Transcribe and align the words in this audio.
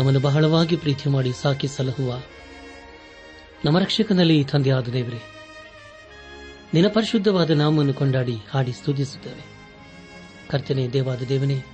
ನಮ್ಮನ್ನು 0.00 0.20
ಬಹಳವಾಗಿ 0.20 0.76
ಪ್ರೀತಿ 0.76 1.08
ಮಾಡಿ 1.08 1.32
ಸಾಕಿ 1.32 1.68
ಸಲಹುವ. 1.68 2.22
ನಮ್ಮ 3.64 3.78
ರಕ್ಷಕನಲ್ಲಿ 3.78 4.44
ತಂದೆಯಾದ 4.44 4.88
ದೇವರೇ, 4.88 5.18
ನಿನ್ನ 6.74 6.88
ಪರಿಶುದ್ಧವಾದ 6.88 7.50
ನಾಮವನ್ನು 7.50 7.94
ಕೊಂಡಾಡಿ 7.94 8.36
ಹಾಡಿ 8.50 8.72
ಸ್ತುತಿಸುತ್ತೇವೆ. 8.72 9.42
ಕರ್ತನೆ 10.48 10.88
ದೇವಾದ 10.88 11.22
ದೇವನೇ, 11.22 11.64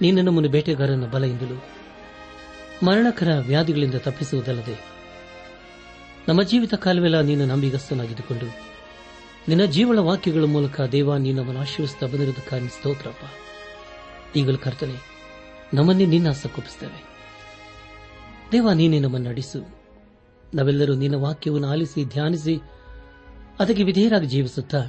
ನೀನು 0.00 0.22
ನಮ್ಮನ್ನು 0.22 0.50
ಬೇಟೆಗಾರನ 0.50 1.06
ಬಲೆಯಿಂದಲೂ 1.06 1.62
ಮರಣಕರ 2.86 3.30
ವ್ಯಾಧಿಗಳಿಂದ 3.46 3.94
ತಪ್ಪಿಸುವುದಲ್ಲದೆ, 3.94 4.80
ನಮ್ಮ 6.28 6.42
ಜೀವಿತ 6.42 6.74
ಕಾಲವೆಲ್ಲ 6.74 7.20
ನೀನು 7.20 7.46
ನಂಬಿಗಸ್ತನಾಗಿದ್ದುಕೊಂಡು, 7.46 8.46
ನಿನ್ನ 9.48 9.64
ಜೀವಳ 9.64 9.98
ವಾಕ್ಯಗಳ 9.98 10.42
ಮೂಲಕ 10.42 10.80
ದೇವ 10.80 11.16
ನೀನು 11.16 11.38
ನಮ್ಮನ್ನು 11.38 11.60
ಆಶೀರ್ವಿಸುತ್ತಾ 11.60 12.06
ಬಂದಿರುವುದಕ್ಕಾಗಿ 12.06 12.68
ಸ್ತೋತ್ರಪ್ಪ. 12.68 13.24
ಈಗಲೂ 14.36 14.58
ಕರ್ತನೆ, 14.58 15.12
ನಮ್ಮನ್ನೇ 15.74 16.06
ನಿನ್ನ 16.06 16.28
ಹಸ್ತಕ್ಕೊಪ್ಪಿಸ್ತೇವೆ 16.28 17.11
ದೇವ, 18.52 18.72
ನೀನೆ 18.72 18.98
ನಮ್ಮನ್ನು 18.98 19.30
ನಡೆಸು. 19.30 19.82
ನಾವೆಲ್ಲರೂ 20.54 20.94
ನಿನ್ನ 20.94 21.16
ವಾಕ್ಯವನ್ನು 21.16 21.68
ಆಲಿಸಿ, 21.68 22.04
ಧ್ಯಾನಿಸಿ, 22.04 22.60
ಅದಕ್ಕೆ 23.58 23.82
ವಿಧೇಯರಾಗಿ 23.82 24.26
ಜೀವಿಸುತ್ತಾ 24.26 24.84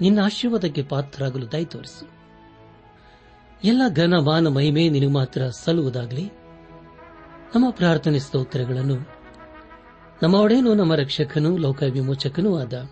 ನಿನ್ನ 0.00 0.20
ಆಶೀರ್ವಾದಕ್ಕೆ 0.24 0.82
ಪಾತ್ರರಾಗಲು 0.82 1.52
ದಯ 1.52 1.64
ತೋರಿಸು. 1.64 2.08
ಎಲ್ಲ 3.64 3.82
ಘನ 3.94 4.14
ಮಾನ 4.14 4.46
ಮಹಿಮೆ 4.46 4.88
ನಿನಗೆ 4.88 5.10
ಮಾತ್ರ 5.10 5.48
ಸಲ್ಲುವುದಾಗಲಿ. 5.48 6.30
ನಮ್ಮ 7.54 7.70
ಪ್ರಾರ್ಥನೆ 7.70 8.18
ಸ್ತೋತ್ರಗಳನ್ನು 8.18 9.20
ನಮ್ಮ 10.22 10.34
ಒಡೆಯನು, 10.34 10.74
ನಮ್ಮ 10.74 10.94
ರಕ್ಷಕನೂ, 10.94 11.56
ಲೋಕ 11.56 11.82
ವಿಮೋಚಕನೂ 11.82 12.58
ಆದ 12.58 12.90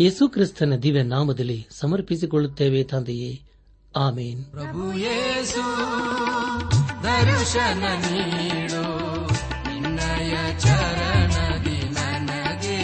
ಯೇಸು 0.00 0.28
ಕ್ರಿಸ್ತನ 0.28 0.76
ದಿವ್ಯ 0.76 1.02
ನಾಮದಲ್ಲಿ 1.02 1.66
ಸಮರ್ಪಿಸಿಕೊಳ್ಳುತ್ತೇವೆ 1.70 2.84
ತಂದೆಯೇ. 2.84 3.42
ಆಮೇನ್. 3.96 4.44
ಪ್ರಭು 4.44 4.92
ದರ್ಶನ 7.02 7.84
ಚರಣದಿ 10.59 11.79
ನನಗೆ 11.91 12.81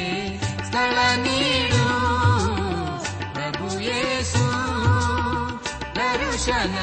ಸ್ಥಳ 0.66 0.96
ನೀಡು 1.18 1.84
ಪ್ರಭು 3.34 3.80
ಯೇಸು 3.82 4.46
ದರ್ಶನ 5.96 6.76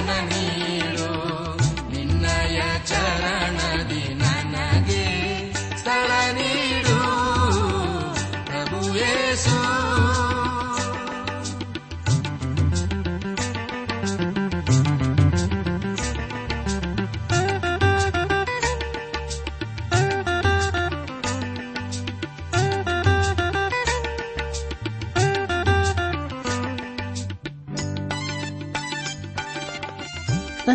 ದರ್ಶನ 0.00 0.97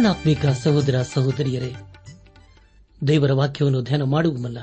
ನನ್ನ 0.04 0.16
ಆತ್ಮಿಕ 0.16 0.46
ಸಹೋದರ 0.46 1.02
ಸಹೋದರಿಯರೇ, 1.02 1.74
ದೇವರ 3.08 3.32
ವಾಕ್ಯವನ್ನು 3.32 3.82
ಧ್ಯಾನ 3.82 4.02
ಮಾಡುವ 4.02 4.38
ಮುನ್ನ 4.38 4.58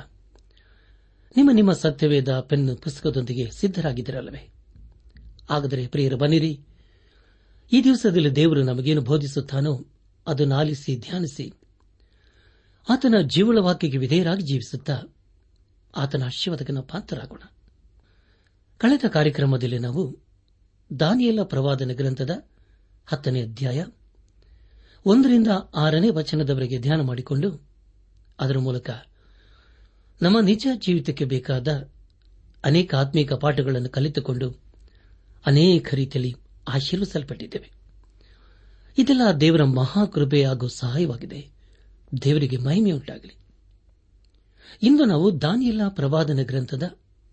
ನಿಮ್ಮ 1.37 1.50
ನಿಮ್ಮ 1.52 1.72
ಸತ್ಯವೇದ 1.72 2.40
ಪೆನ್ 2.40 2.76
ಪುಸ್ತಕದೊಂದಿಗೆ 2.76 3.50
ಸಿದ್ದರಾಗಿದ್ದಿರಲ್ಲವೇ 3.50 4.50
ಹಾಗಾದರೆ 5.50 5.87
ಪ್ರಿಯರು 5.87 6.16
ಬನ್ನಿರಿ. 6.16 6.60
ಈ 7.72 7.84
ದಿವಸದಲ್ಲಿ 7.84 8.37
ದೇವರು 8.37 8.62
ನಮಗೇನು 8.62 9.00
ಬೋಧಿಸುತ್ತಾನೋ 9.00 9.87
ಅದನ್ನು 10.26 10.54
ಆಲಿಸಿ 10.54 10.98
ಧ್ಯಾನಿಸಿ. 10.98 11.52
ಆತನ 12.88 13.14
ಜೀವಳ 13.22 13.58
ವಾಕ್ಯಕ್ಕೆ 13.58 13.98
ವಿಧೇಯರಾಗಿ 13.98 14.42
ಜೀವಿಸುತ್ತಾ 14.42 15.02
ಆತನ 15.96 16.25
ಆಶೀರ್ವಾದಕನ 16.25 16.78
ಪಾತ್ರರಾಗೋಣ. 16.81 17.42
ಕಳೆದ 18.78 19.04
ಕಾರ್ಯಕ್ರಮದಲ್ಲಿ 19.08 19.78
ನಾವು 19.78 20.19
ದಾನಿಯಲ 21.00 21.42
ಪ್ರವಾದನ 21.42 21.90
ಗ್ರಂಥದ 21.92 22.48
ಹತ್ತನೇ 23.06 23.42
ಅಧ್ಯಾಯ 23.42 23.84
ಒಂದರಿಂದ 25.06 25.49
ಆರನೇ 25.75 26.08
ವಚನದವರೆಗೆ 26.08 26.79
ಧ್ಯಾನ 26.79 27.00
ಮಾಡಿಕೊಂಡು 27.00 27.61
ಅದರ 28.41 28.58
ಮೂಲಕ 28.58 28.91
ನಮ್ಮ 30.23 30.41
ನಿಜ 30.41 30.67
ಜೀವಿತಕ್ಕೆ 30.75 31.25
ಬೇಕಾದ 31.25 31.88
ಅನೇಕ 32.64 32.94
ಆತ್ಮೀಕ 32.94 33.32
ಪಾಠಗಳನ್ನು 33.32 33.88
ಕಲಿತುಕೊಂಡು 33.88 34.61
ಅನೇಕ 35.47 35.94
ರೀತಿಯಲ್ಲಿ 35.94 36.35
ಆಶೀರ್ವಿಸಲ್ಪಟ್ಟಿದ್ದೇವೆ. 36.69 37.70
ಇದೆಲ್ಲ 38.99 39.23
ದೇವರ 39.41 39.64
ಮಹಾಕೃಪೆ 39.64 40.44
ಹಾಗೂ 40.44 40.69
ಸಹಾಯವಾಗಿದೆ. 40.69 41.50
ದೇವರಿಗೆ 42.23 42.56
ಮಹಿಮೆಯುಂಟಾಗಲಿ 42.56 43.37
ಇಂದು 44.82 45.05
ನಾವು 45.05 45.41
ದಾನಿಯಲ್ಲ 45.41 45.88
ಪ್ರವಾದನ 45.88 46.43
ಗ್ರಂಥದ 46.43 46.82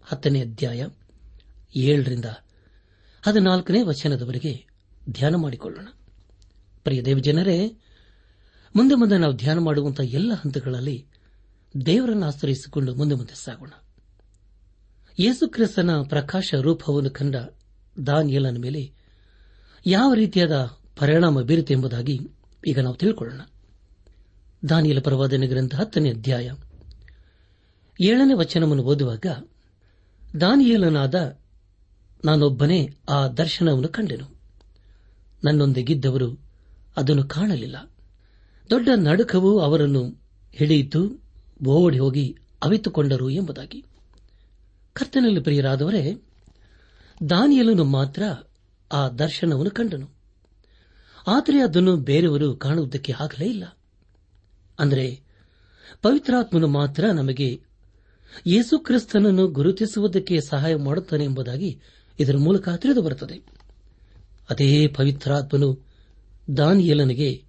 ಹತ್ತನೇ 0.03 0.41
ಅಧ್ಯಾಯ 0.41 0.87
ಏಳರಿಂದ 1.75 2.25
ಹದಿನಾಲ್ಕನೇ 3.25 3.81
ವಚನದವರೆಗೆ 3.81 4.65
ಧ್ಯಾನ 5.09 5.35
ಮಾಡಿಕೊಳ್ಳೋಣ. 5.35 5.87
ಪ್ರಿಯ 6.87 7.01
ದೇವಜನರೇ 7.01 7.77
ಮುಂದೆ 8.75 8.95
ಮುಂದೆ 8.95 9.17
ನಾವು 9.17 9.35
ಧ್ಯಾನ 9.35 9.59
ಮಾಡುವಂತಹ 9.59 10.03
ಎಲ್ಲ 10.03 10.33
ಹಂತಗಳಲ್ಲಿ 10.33 11.07
ದೇವರನ್ನು 11.85 12.25
ಆಶ್ರಯಿಸಿಕೊಂಡು 12.25 12.95
ಮುಂದೆ 12.95 13.15
ಮುಂದೆ 13.15 13.35
ಸಾಗೋಣ. 13.35 13.69
ಯೇಸುಕ್ರಿಸ್ತನ 15.19 16.01
ಪ್ರಕಾಶ 16.01 16.53
ರೂಪವನ್ನು 16.61 17.09
ಕಂಡ 17.09 17.35
ದಾನಿಯಲನ 18.07 18.57
ಮೇಲೆ 18.57 18.93
ಯಾವ 19.85 20.13
ರೀತಿಯಾದ 20.13 20.77
ಪರಿಣಾಮ 20.97 21.41
ಬೀರಿತು 21.41 21.73
ಎಂಬುದಾಗಿ 21.73 22.19
ಈಗ 22.67 22.79
ನಾವು 22.79 22.95
ತಿಳ್ಕೊಳ್ಳೋಣ. 22.95 23.41
ದಾನಿಯಲ 24.69 24.99
ಪರವಾದನೆ 24.99 25.47
ಗ್ರಂಥ 25.47 25.75
ಹತ್ತನೇ 25.75 26.09
ಅಧ್ಯಾಯ 26.09 26.51
ಏಳನೇ 28.01 28.33
ವಚನವನ್ನು 28.33 28.83
ಓದುವಾಗ 28.83 29.25
ದಾನಿಯೇಲನಾದ 30.41 31.39
ನಾನೊಬ್ಬನೇ 32.25 32.89
ಆ 33.09 33.27
ದರ್ಶನವನ್ನು 33.27 33.87
ಕಂಡೆನು. 33.87 34.41
ನನ್ನೊಂದಿಗಿದ್ದವರು 35.43 36.46
ಅದನ್ನು 36.97 37.23
ಕಾಣಲಿಲ್ಲ. 37.23 37.91
ದೊಡ್ಡ 38.69 38.89
ನಡುಕವು 38.95 39.59
ಅವರನ್ನು 39.59 40.21
ಹಿಡಿಯಿತು, 40.51 41.23
ಓಡಿ 41.67 41.99
ಹೋಗಿ 41.99 42.37
ಅವಿತುಕೊಂಡರು 42.63 43.29
ಎಂಬುದಾಗಿ. 43.29 43.85
ಕರ್ತನಲ್ಲಿ 44.93 45.39
ಪ್ರಿಯರಾದವರೇ, 45.39 46.21
ದಾನಿಯಲನು 47.29 47.83
ಮಾತ್ರ 47.83 48.23
ಆ 48.91 49.09
ದರ್ಶನವನ್ನು 49.09 49.71
ಕಂಡನು. 49.71 50.09
ಆದರೆ 51.27 51.61
ಅದನ್ನು 51.61 51.97
ಬೇರೆಯವರು 51.97 52.55
ಕಾಣುವುದಕ್ಕೆ 52.55 53.13
ಆಗಲೇ 53.19 53.45
ಇಲ್ಲ. 53.45 53.77
ಅಂದರೆ, 54.79 55.21
ಪವಿತ್ರಾತ್ಮನು 56.01 56.67
ಮಾತ್ರ 56.67 57.05
ನಮಗೆ 57.05 57.61
ಯೇಸುಕ್ರಿಸ್ತನನ್ನು 58.47 59.47
ಗುರುತಿಸುವುದಕ್ಕೆ 59.47 60.39
ಸಹಾಯ 60.41 60.75
ಮಾಡುತ್ತಾನೆ 60.75 61.23
ಎಂಬುದಾಗಿ 61.23 61.79
ಇದರ 62.19 62.37
ಮೂಲಕ 62.37 62.69
ತಿಳಿದು 62.69 63.01
ಬರುತ್ತದೆ. 63.01 63.37
ಅದೇ 64.49 64.87
ಪವಿತ್ರಾತ್ಮನು 64.87 65.86
ದಾನಿಯಲನಿಗೆ 66.57 67.43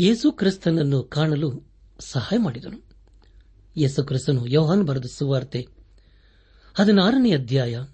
ಯೇಸುಕ್ರಿಸ್ತನನ್ನು 0.00 1.02
ಕಾಣಲು 1.02 1.62
ಸಹಾಯ 2.00 2.38
ಮಾಡಿದನು. 2.38 2.84
ಯೇಸುಕ್ರಿಸ್ತನು 3.76 4.46
ಯೋಹಾನ್ 4.46 4.84
ಬರೆದ 4.84 5.04
ಸುವಾರ್ತೆ 5.12 5.66
ಹದಿನಾರನೇ 6.74 7.34
ಅಧ್ಯಾಯ 7.34 7.84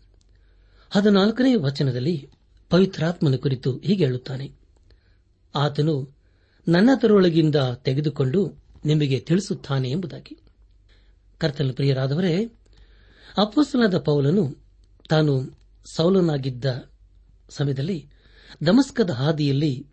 ಹದಿನಾಲ್ಕನೇ 0.90 1.54
ವಚನದಲ್ಲಿ 1.54 2.30
ಪವಿತ್ರಾತ್ಮನ 2.70 3.36
ಕುರಿತು 3.36 3.78
ಹೀಗೆ 3.78 4.04
ಹೇಳುತ್ತಾನೆ. 4.04 4.52
ಆತನು 5.54 6.16
ನನ್ನ 6.68 6.90
ತರೊಳಗಿಂದ 6.96 7.56
ತೆಗೆದುಕೊಂಡು 7.82 8.64
ನಿಮಗೆ 8.84 9.20
ತಿಳಿಸುತ್ತಾನೆ 9.20 9.90
ಎಂಬುದಾಗಿ. 9.90 10.38
ಕರ್ತನ 11.38 11.70
ಪ್ರಿಯರಾದವರೇ 11.70 12.44
ಅಪ್ಪಸ್ತನಾದ 13.38 13.98
ಪೌಲನು 13.98 14.56
ತಾನು 15.08 15.58
ಸೌಲನಾಗಿದ್ದ 15.96 16.90
ಸಮಯದಲ್ಲಿ 17.50 18.08
ದಮಸ್ಕದ 18.66 19.10
ಹಾದಿಯಲ್ಲಿ 19.10 19.86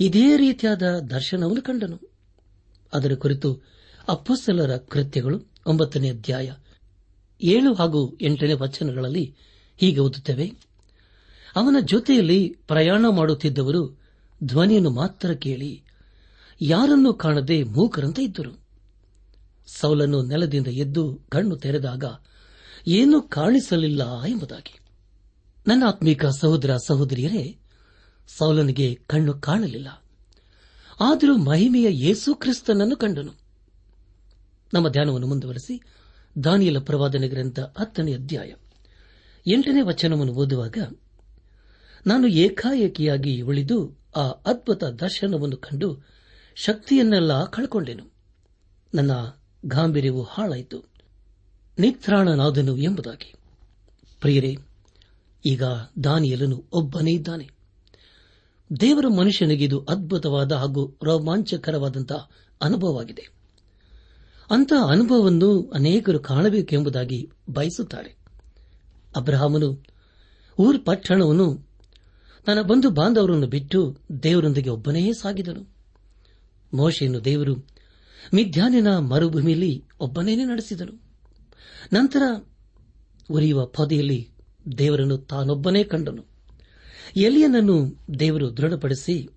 ಇದೇ 0.00 0.36
ರೀತಿಯಾದ 0.36 0.82
ದರ್ಶನವನ್ನು 0.82 1.62
ಕಂಡನು. 1.62 2.00
ಅದರ 2.92 3.14
ಕುರಿತು 3.14 3.60
ಅಪ್ಪಸ್ಸಲರ 4.08 4.76
ಕೃತ್ಯಗಳು 4.76 5.42
ಒಂಬತ್ತನೇ 5.66 6.10
ಅಧ್ಯಾಯ 6.10 6.52
ಏಳು 7.42 7.74
ಹಾಗೂ 7.74 8.18
ಎಂಟನೇ 8.20 8.52
ವಚನಗಳಲ್ಲಿ 8.52 9.34
ಹೀಗೆ 9.76 10.00
ಓದುತ್ತವೆ. 10.00 10.52
ಅವನ 11.56 11.76
ಜೊತೆಯಲ್ಲಿ 11.80 12.56
ಪ್ರಯಾಣ 12.66 13.06
ಮಾಡುತ್ತಿದ್ದವರು 13.08 14.00
ಧ್ವನಿಯನ್ನು 14.44 14.90
ಮಾತ್ರ 14.90 15.32
ಕೇಳಿ, 15.32 15.82
ಯಾರನ್ನೂ 16.60 17.14
ಕಾಣದೆ 17.14 17.62
ಮೂಕರಂತೆ 17.62 18.22
ಇದ್ದರು. 18.22 18.60
ಸೌಲನ್ನು 19.66 20.22
ನೆಲದಿಂದ 20.22 20.66
ಎದ್ದು 20.66 21.20
ಕಣ್ಣು 21.28 21.56
ತೆರೆದಾಗ, 21.56 22.04
ಏನೂ 22.88 23.20
ಕಾಣಿಸಲಿಲ್ಲ 23.20 24.22
ಎಂಬುದಾಗಿ, 24.22 24.78
ನನ್ನ 25.66 25.82
ಆತ್ಮೀಕ 25.86 26.26
ಸಹೋದರ 26.26 26.76
ಸಹೋದರಿಯರೇ 26.76 27.59
ಸೌಲನಿಗೆ 28.38 28.94
ಕಣ್ಣು 29.06 29.34
ಕಾಣಲಿಲ್ಲ. 29.34 30.04
ಆದರೂ 31.00 31.36
ಮಹಿಮೆಯ 31.36 31.86
ಯೇಸು 31.90 32.34
ಕ್ರಿಸ್ತನನ್ನು 32.34 32.96
ಕಂಡನು. 32.96 33.32
ನಮ್ಮ 34.74 34.88
ಧ್ಯಾನವನ್ನು 34.88 35.26
ಮುಂದುವರೆಸಿ 35.26 35.82
ದಾನಿಯಲ 36.44 36.78
ಪ್ರವಾದನೆ 36.78 37.28
ಗ್ರಂಥ 37.28 37.60
ಹತ್ತನೇ 37.60 38.14
ಅಧ್ಯಾಯ 38.14 38.54
ಎಂಟನೇ 39.52 39.80
ವಚನವನ್ನು 39.80 40.32
ಓದುವಾಗ, 40.32 40.78
ನಾನು 42.06 42.26
ಏಕಾಏಕಿಯಾಗಿ 42.26 43.40
ಉಳಿದು 43.40 43.98
ಆ 44.16 44.20
ಅದ್ಭುತ 44.20 44.84
ದರ್ಶನವನ್ನು 44.84 45.56
ಕಂಡು 45.56 46.06
ಶಕ್ತಿಯನ್ನೆಲ್ಲ 46.54 47.44
ಕಳ್ಕೊಂಡೆನು. 47.44 48.12
ನನ್ನ 48.94 49.10
ಗಾಂಭೀರ್ಯವು 49.66 50.22
ಹಾಳಾಯಿತು. 50.22 50.84
ನಿತ್ರಾಣನಾದನು 51.78 52.76
ಎಂಬುದಾಗಿ. 52.76 53.34
ಪ್ರಿಯರೇ, 54.20 54.56
ಈಗ 55.44 55.62
ದಾನಿಯಲನು 56.04 56.64
ಒಬ್ಬನೇ 56.72 57.10
ಇದ್ದಾನೆ. 57.10 57.59
ದೇವರ 58.80 59.04
ಮನುಷ್ಯನಿಗೆ 59.08 59.64
ಇದು 59.64 59.86
ಅದ್ಭುತವಾದ 59.88 60.52
ಹಾಗೂ 60.52 60.98
ರೋಮಾಂಚಕರವಾದಂತಹ 61.02 62.30
ಅನುಭವವಾಗಿದೆ. 62.62 63.28
ಅಂತಹ 64.50 64.88
ಅನುಭವವನ್ನು 64.90 65.70
ಅನೇಕರು 65.74 66.18
ಕಾಣಬೇಕೆಂಬುದಾಗಿ 66.18 67.30
ಬಯಸುತ್ತಾರೆ. 67.50 68.16
ಅಬ್ರಹಾಮನು 69.16 69.86
ಊರ್ 70.58 70.86
ಪಟ್ಟಣವನ್ನು 70.86 71.70
ತನ್ನ 72.46 72.62
ಬಂಧು 72.62 72.90
ಬಾಂಧವರನ್ನು 72.90 73.46
ಬಿಟ್ಟು 73.46 73.98
ದೇವರೊಂದಿಗೆ 74.22 74.70
ಒಬ್ಬನೇ 74.70 75.12
ಸಾಗಿದನು. 75.12 75.74
ಮೋಶೆಯನ್ನು 76.74 77.24
ದೇವರು 77.24 77.54
ಮಿಥ್ಯಾನಿನ 78.34 78.98
ಮರುಭೂಮಿಯಲ್ಲಿ 78.98 79.84
ಒಬ್ಬನೇನೆ 80.00 80.44
ನಡೆಸಿದನು. 80.44 81.02
ನಂತರ 81.92 82.22
ಉರಿಯುವ 83.30 83.66
ಪೊದೆಯಲ್ಲಿ 83.66 84.30
ದೇವರನ್ನು 84.78 85.18
ತಾನೊಬ್ಬನೇ 85.18 85.84
ಕಂಡನು. 85.84 86.29
ಎಲಿಯನನ್ನು 87.16 87.96
ದೇವರು 88.18 88.56
ದೃಢಪಡಿಸಿ 88.56 89.28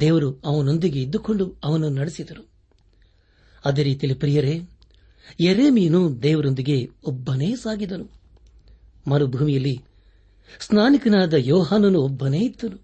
ದೇವರು 0.00 0.40
ಅವನೊಂದಿಗೆ 0.44 1.02
ಇದ್ದುಕೊಂಡು 1.02 1.54
ಅವನನ್ನು 1.64 2.00
ನಡೆಸಿದರು. 2.00 2.48
ಅದೇ 3.64 3.82
ರೀತಿಯಲ್ಲಿ 3.82 4.18
ಪ್ರಿಯರೇ 4.18 4.62
ಎರೇಮೀನು 5.40 6.22
ದೇವರೊಂದಿಗೆ 6.22 6.90
ಒಬ್ಬನೇ 7.04 7.56
ಸಾಗಿದನು. 7.56 8.10
ಮರುಭೂಮಿಯಲ್ಲಿ 9.08 9.82
ಸ್ನಾನಿಕನಾದ 10.60 11.34
ಯೋಹಾನನು 11.34 12.00
ಒಬ್ಬನೇ 12.00 12.38
ಇದ್ದನು. 12.38 12.82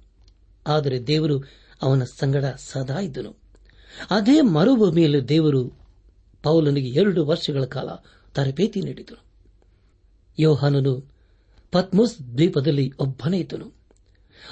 ಆದರೆ 0.66 1.06
ದೇವರು 1.06 1.38
ಅವನ 1.82 2.04
ಸಂಗಡ 2.04 2.44
ಸದಾ 2.44 3.00
ಇದ್ದನು. 3.00 3.36
ಅದೇ 4.10 4.40
ಮರುಭೂಮಿಯಲ್ಲಿ 4.40 5.28
ದೇವರು 5.28 5.68
ಪೌಲನಿಗೆ 6.42 6.88
ಎರಡು 6.88 7.26
ವರ್ಷಗಳ 7.26 7.64
ಕಾಲ 7.64 7.88
ತರಬೇತಿ 8.34 8.80
ನೀಡಿದನು 8.80 9.24
ಯೋಹಾನನು 10.38 11.12
ಪತ್ಮೋಸ್ 11.72 12.34
ದ್ವೀಪದಲ್ಲಿ 12.34 12.92
ಒಬ್ಬನೇ 12.98 13.38
ಇದ್ದನು. 13.38 13.83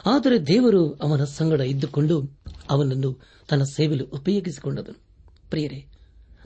ಆದರೆ 0.06 0.46
ದೇವರು 0.46 0.92
ಅವನ 0.92 1.25
ಸಂಗಡ 1.25 1.61
ಇದ್ದುಕೊಂಡು 1.61 2.38
ಅವನನ್ನು 2.70 3.20
ತನ್ನ 3.49 3.62
ಸೇವೆಲು 3.62 4.04
ಉಪಯೋಗಿಸಿಕೊಂಡನು. 4.04 4.96
ಪ್ರಿಯರೇ, 5.50 5.87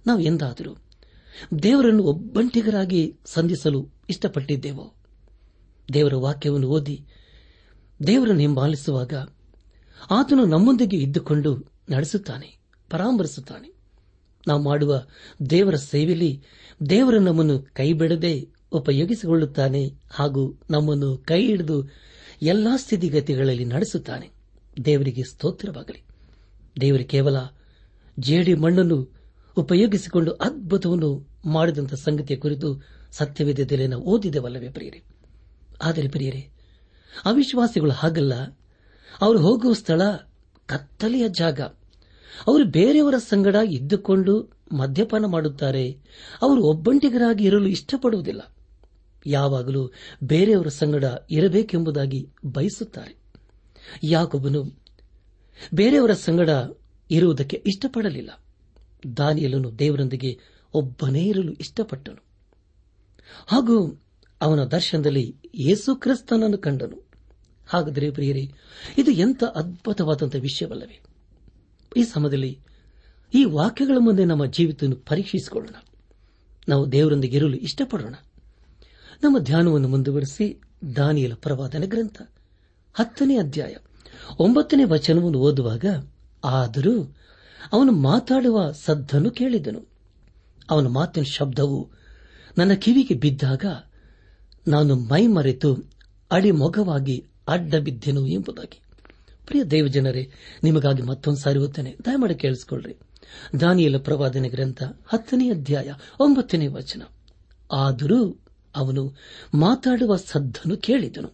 ನಾವು 0.06 0.20
ಎಂದಾದರೂ 0.20 0.76
ದೇವರನ್ನು 1.62 2.02
ಒಬ್ಬಂಟಿಗರಾಗಿ 2.02 3.14
ಸಂಧಿಸಲು 3.26 3.88
ಇಷ್ಟಪಟ್ಟಿದ್ದೇವೋ? 4.10 4.94
ದೇವರ 5.92 6.14
ವಾಕ್ಯವನ್ನು 6.14 6.68
ಓದಿ 6.68 7.06
ದೇವರನ್ನು 8.06 8.40
ಹಿಂಬಾಲಿಸುವಾಗ 8.40 9.12
ಆತನು 10.10 10.44
ನಮ್ಮೊಂದಿಗೆ 10.44 10.96
ಇದ್ದುಕೊಂಡು 10.96 11.72
ನಡೆಸುತ್ತಾನೆ, 11.90 12.58
ಪರಾಮರಿಸುತ್ತಾನೆ. 12.90 13.76
ನಾವು 14.46 14.62
ಮಾಡುವ 14.62 15.06
ದೇವರ 15.50 15.74
ಸೇವೆಯಲ್ಲಿ 15.74 16.44
ದೇವರ 16.90 17.18
ನಮ್ಮನ್ನು 17.18 17.58
ಕೈಬಿಡದೆ 17.58 18.48
ಉಪಯೋಗಿಸಿಕೊಳ್ಳುತ್ತಾನೆ 18.72 19.94
ಹಾಗೂ 20.10 20.58
ನಮ್ಮನ್ನು 20.70 21.16
ಕೈ 21.16 21.46
ಹಿಡಿದು 21.46 22.06
ಎಲ್ಲಾ 22.43 22.76
ಸ್ಥಿತಿಗತಿಗಳಲ್ಲಿ 22.76 23.64
ನಡೆಸುತ್ತಾನೆ. 23.64 24.31
ದೇವರಿಗೆ 24.85 25.23
ಸ್ತೋತ್ರವಾಗಲಿ. 25.23 26.05
ದೇವರು 26.81 27.05
ಕೇವಲ 27.05 27.37
ಜೇಡಿ 28.19 28.55
ಮಣ್ಣನ್ನು 28.55 29.16
ಉಪಯೋಗಿಸಿಕೊಂಡು 29.57 30.33
ಅದ್ಭುತವನ್ನು 30.33 31.28
ಮಾಡಿದಂಥ 31.47 31.95
ಸಂಗತಿಯ 31.95 32.37
ಕುರಿತು 32.37 32.83
ಸತ್ಯವೇದದಲ್ಲಿ 33.12 33.87
ನಾವು 33.87 34.02
ಓದಿದೆವಲ್ಲವೇ 34.02 34.69
ಪ್ರಿಯರೇ? 34.69 35.02
ಆದರೆ 35.83 36.09
ಪ್ರಿಯರೇ, 36.09 36.49
ಅವಿಶ್ವಾಸಿಗಳು 37.25 37.90
ಹಾಗಲ್ಲ. 37.90 38.35
ಅವರು 39.21 39.38
ಹೋಗುವ 39.38 39.73
ಸ್ಥಳ 39.73 40.02
ಕತ್ತಲೆಯ 40.66 41.28
ಜಾಗ. 41.28 41.61
ಅವರು 42.47 42.64
ಬೇರೆಯವರ 42.64 43.14
ಸಂಗಡ 43.19 43.57
ಇದ್ದುಕೊಂಡು 43.71 44.52
ಮದ್ಯಪಾನ 44.73 45.25
ಮಾಡುತ್ತಾರೆ. 45.25 45.90
ಅವರು 46.43 46.64
ಒಬ್ಬಂಟಿಗರಾಗಿ 46.64 47.45
ಇರಲು 47.45 47.66
ಇಷ್ಟಪಡುವುದಿಲ್ಲ. 47.66 48.55
ಯಾವಾಗಲೂ 49.26 49.92
ಬೇರೆಯವರ 50.25 50.68
ಸಂಗಡ 50.68 51.04
ಇರಬೇಕೆಂಬುದಾಗಿ 51.30 52.28
ಬಯಸುತ್ತಾರೆ. 52.45 53.16
ಯಾಕೊಬ್ಬನು 54.02 54.83
ಬೇರೆಯವರ 55.75 56.12
ಸಂಗಡ 56.12 56.50
ಇರುವುದಕ್ಕೆ 57.11 57.62
ಇಷ್ಟಪಡಲಿಲ್ಲ. 57.66 58.30
ದಾನಿಯಲನು 59.16 59.78
ದೇವರೊಂದಿಗೆ 59.78 60.38
ಒಬ್ಬನೇ 60.75 61.25
ಇರಲು 61.25 61.52
ಇಷ್ಟಪಟ್ಟನು. 61.52 62.25
ಹಾಗೂ 63.47 64.02
ಅವನ 64.40 64.64
ದರ್ಶನದಲ್ಲಿ 64.64 65.37
ಯೇಸು 65.54 65.97
ಕ್ರಿಸ್ತನನ್ನು 65.97 66.59
ಕಂಡನು. 66.59 67.06
ಹಾಗಾದರೆ 67.68 68.11
ಪ್ರಿಯರೇ, 68.11 68.52
ಇದು 68.99 69.11
ಎಂಥ 69.11 69.45
ಅದ್ಭುತವಾದಂಥ 69.45 70.37
ವಿಷಯವಲ್ಲವೇ? 70.37 71.00
ಈ 71.97 72.02
ಸಮಯದಲ್ಲಿ 72.02 72.61
ಈ 73.35 73.45
ವಾಕ್ಯಗಳ 73.45 73.97
ಮುಂದೆ 73.99 74.25
ನಮ್ಮ 74.25 74.47
ಜೀವಿತವನ್ನು 74.47 74.97
ಪರೀಕ್ಷಿಸಿಕೊಳ್ಳೋಣ. 74.97 75.75
ನಾವು 76.68 76.92
ದೇವರೊಂದಿಗೆ 76.92 77.37
ಇರಲು 77.37 77.56
ಇಷ್ಟಪಡೋಣ. 77.56 78.14
ನಮ್ಮ 79.23 79.38
ಧ್ಯಾನವನ್ನು 79.38 79.88
ಮುಂದುವರೆಸಿ 79.88 80.61
ದಾನಿಯಲ 80.96 81.32
ಪ್ರವಾದನ 81.35 81.85
ಗ್ರಂಥ. 81.87 82.23
ಹತ್ತನೇ 82.94 83.38
ಅಧ್ಯಾಯ. 83.38 83.75
ಒಂಬತ್ತನೇ 84.38 84.85
ವಚನವನ್ನು 84.85 85.38
ಓದುವಾಗ 85.38 85.85
ಆದರೂ 86.44 87.14
ಅವನು 87.73 87.92
ಮಾತಾಡುವ 87.92 88.73
ಸದ್ದನ್ನು 88.73 89.30
ಕೇಳಿದನು. 89.30 89.88
ಅವನ 90.70 90.87
ಮಾತಿನ 90.87 91.23
ಶಬ್ದವು 91.23 91.90
ನನ್ನ 92.58 92.73
ಕಿವಿಗೆ 92.73 93.14
ಬಿದ್ದಾಗ 93.14 93.64
ನಾನು 94.68 94.96
ಮೈ 94.96 95.26
ಮರೆತು 95.26 95.76
ಅಡಿಮೊಗವಾಗಿ 96.32 97.26
ಅಡ್ಡ 97.49 97.75
ಬಿದ್ದೆನು 97.75 98.26
ಎಂಬುದಾಗಿ. 98.26 98.80
ಪ್ರಿಯ 99.46 99.64
ದೇವಜನರೇ, 99.64 100.32
ನಿಮಗಾಗಿ 100.62 101.02
ಮತ್ತೊಂದು 101.02 101.40
ಸಾರಿ 101.40 101.58
ಓದ್ತೇನೆ. 101.58 101.96
ದಯಮಾಡಿ 102.04 102.35
ಕೇಳಿಸಿಕೊಳ್ಳ್ರಿ. 102.35 102.96
ದಾನಿಯಲ 103.61 103.96
ಪ್ರವಾದನೆ 103.99 104.49
ಗ್ರಂಥ 104.49 104.82
ಹತ್ತನೇ 104.82 105.50
ಅಧ್ಯಾಯ 105.50 105.92
ಒಂಬತ್ತನೇ 106.20 106.66
ವಚನ. 106.66 107.02
ಆದರೂ 107.73 108.40
ಅವನು 108.76 109.14
ಮಾತಾಡುವ 109.54 110.16
ಸದ್ದನ್ನು 110.16 110.76
ಕೇಳಿದನು. 110.76 111.30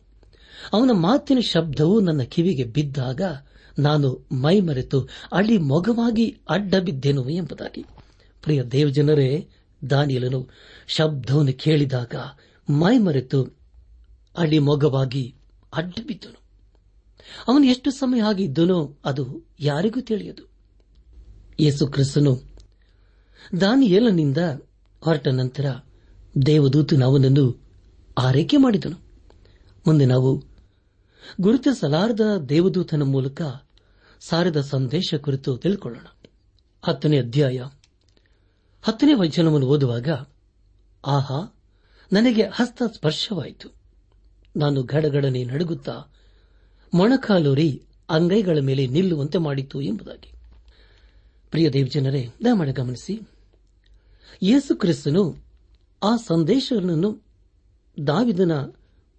ಅವನ 0.73 0.91
ಮಾತಿನ 0.93 1.39
ಶಬ್ದವು 1.41 2.01
ನನ್ನ 2.01 2.23
ಕಿವಿಗೆ 2.23 2.65
ಬಿದ್ದಾಗ 2.65 3.21
ನಾನು 3.79 4.27
ಮೈಮರೆತು 4.33 5.09
ಅಳಿ 5.33 5.59
ಮೊಗವಾಗಿ 5.59 6.37
ಅಡ್ಡ 6.51 6.75
ಬಿದ್ದೆನು 6.75 7.29
ಎಂಬುದಾಗಿ. 7.29 7.83
ಪ್ರಿಯ 8.43 8.63
ದೇವಜನರೇ, 8.63 9.49
ದಾನಿಯಲನು 9.91 10.49
ಶಬ್ದವನ್ನು 10.89 11.53
ಕೇಳಿದಾಗ 11.53 12.15
ಮೈಮರೆತು 12.71 13.59
ಅಳಿ 14.39 14.59
ಮೊಗವಾಗಿ 14.59 15.35
ಅಡ್ಡ 15.75 15.95
ಬಿದ್ದನು 16.07 16.43
ಅವನು 17.49 17.65
ಎಷ್ಟು 17.65 17.91
ಸಮಯ 17.91 18.23
ಆಗಿದ್ದನೋ 18.23 18.99
ಅದು 19.05 19.49
ಯಾರಿಗೂ 19.61 20.01
ತಿಳಿಯದು. 20.01 20.53
ಯೇಸು 21.61 21.87
ಕ್ರಿಸ್ತನು 21.87 22.43
ದಾನಿಯೇಲನಿಂದ 23.61 24.39
ಹೊರಟ 25.01 25.29
ನಂತರ 25.29 25.65
ದೇವದೂತನು 26.47 27.07
ಅವನನ್ನು 27.07 27.63
ಆರೈಕೆ 28.19 28.57
ಮಾಡಿದನು. 28.57 28.97
ಮುಂದೆ 29.87 30.07
ನಾವು 30.07 30.45
ಗುರುತಿಸಲಾರದ 31.41 32.21
ದೇವದೂತನ 32.49 33.03
ಮೂಲಕ 33.03 33.43
ಸಾರದ 34.21 34.61
ಸಂದೇಶ 34.61 35.15
ಕುರಿತು 35.15 35.57
ತಿಳ್ಕೊಳ್ಳೋಣ. 35.57 36.07
ಹತ್ತನೇ 36.83 37.19
ಅಧ್ಯಾಯ. 37.19 37.65
ಹತ್ತನೇ 38.83 39.15
ವಚನವನ್ನು 39.15 39.67
ಓದುವಾಗ, 39.67 40.09
ಆಹಾ, 41.07 41.61
ನನಗೆ 42.13 42.43
ಹಸ್ತ 42.43 42.83
ಸ್ಪರ್ಶವಾಯಿತು. 42.95 43.69
ನಾನು 44.57 44.83
ಗಡಗಡನೆ 44.83 45.45
ನಡುಗುತ್ತಾ 45.45 46.05
ಮೊಣಕಾಲೂರಿ 46.95 47.83
ಅಂಗೈಗಳ 48.11 48.59
ಮೇಲೆ 48.59 48.87
ನಿಲ್ಲುವಂತೆ 48.87 49.39
ಮಾಡಿತು 49.39 49.81
ಎಂಬುದಾಗಿ. 49.81 50.33
ಪ್ರಿಯ 51.51 51.71
ದೇವಜನರೇ, 51.71 52.29
ದಯಮಾಡಿ 52.45 52.73
ಗಮನಿಸಿ. 52.73 53.21
ಯೇಸು 54.43 54.77
ಕ್ರಿಸ್ತನು 54.77 55.52
ಆ 56.03 56.17
ಸಂದೇಶಗಳನ್ನು 56.17 57.23
ದಾವಿದನ 58.07 58.53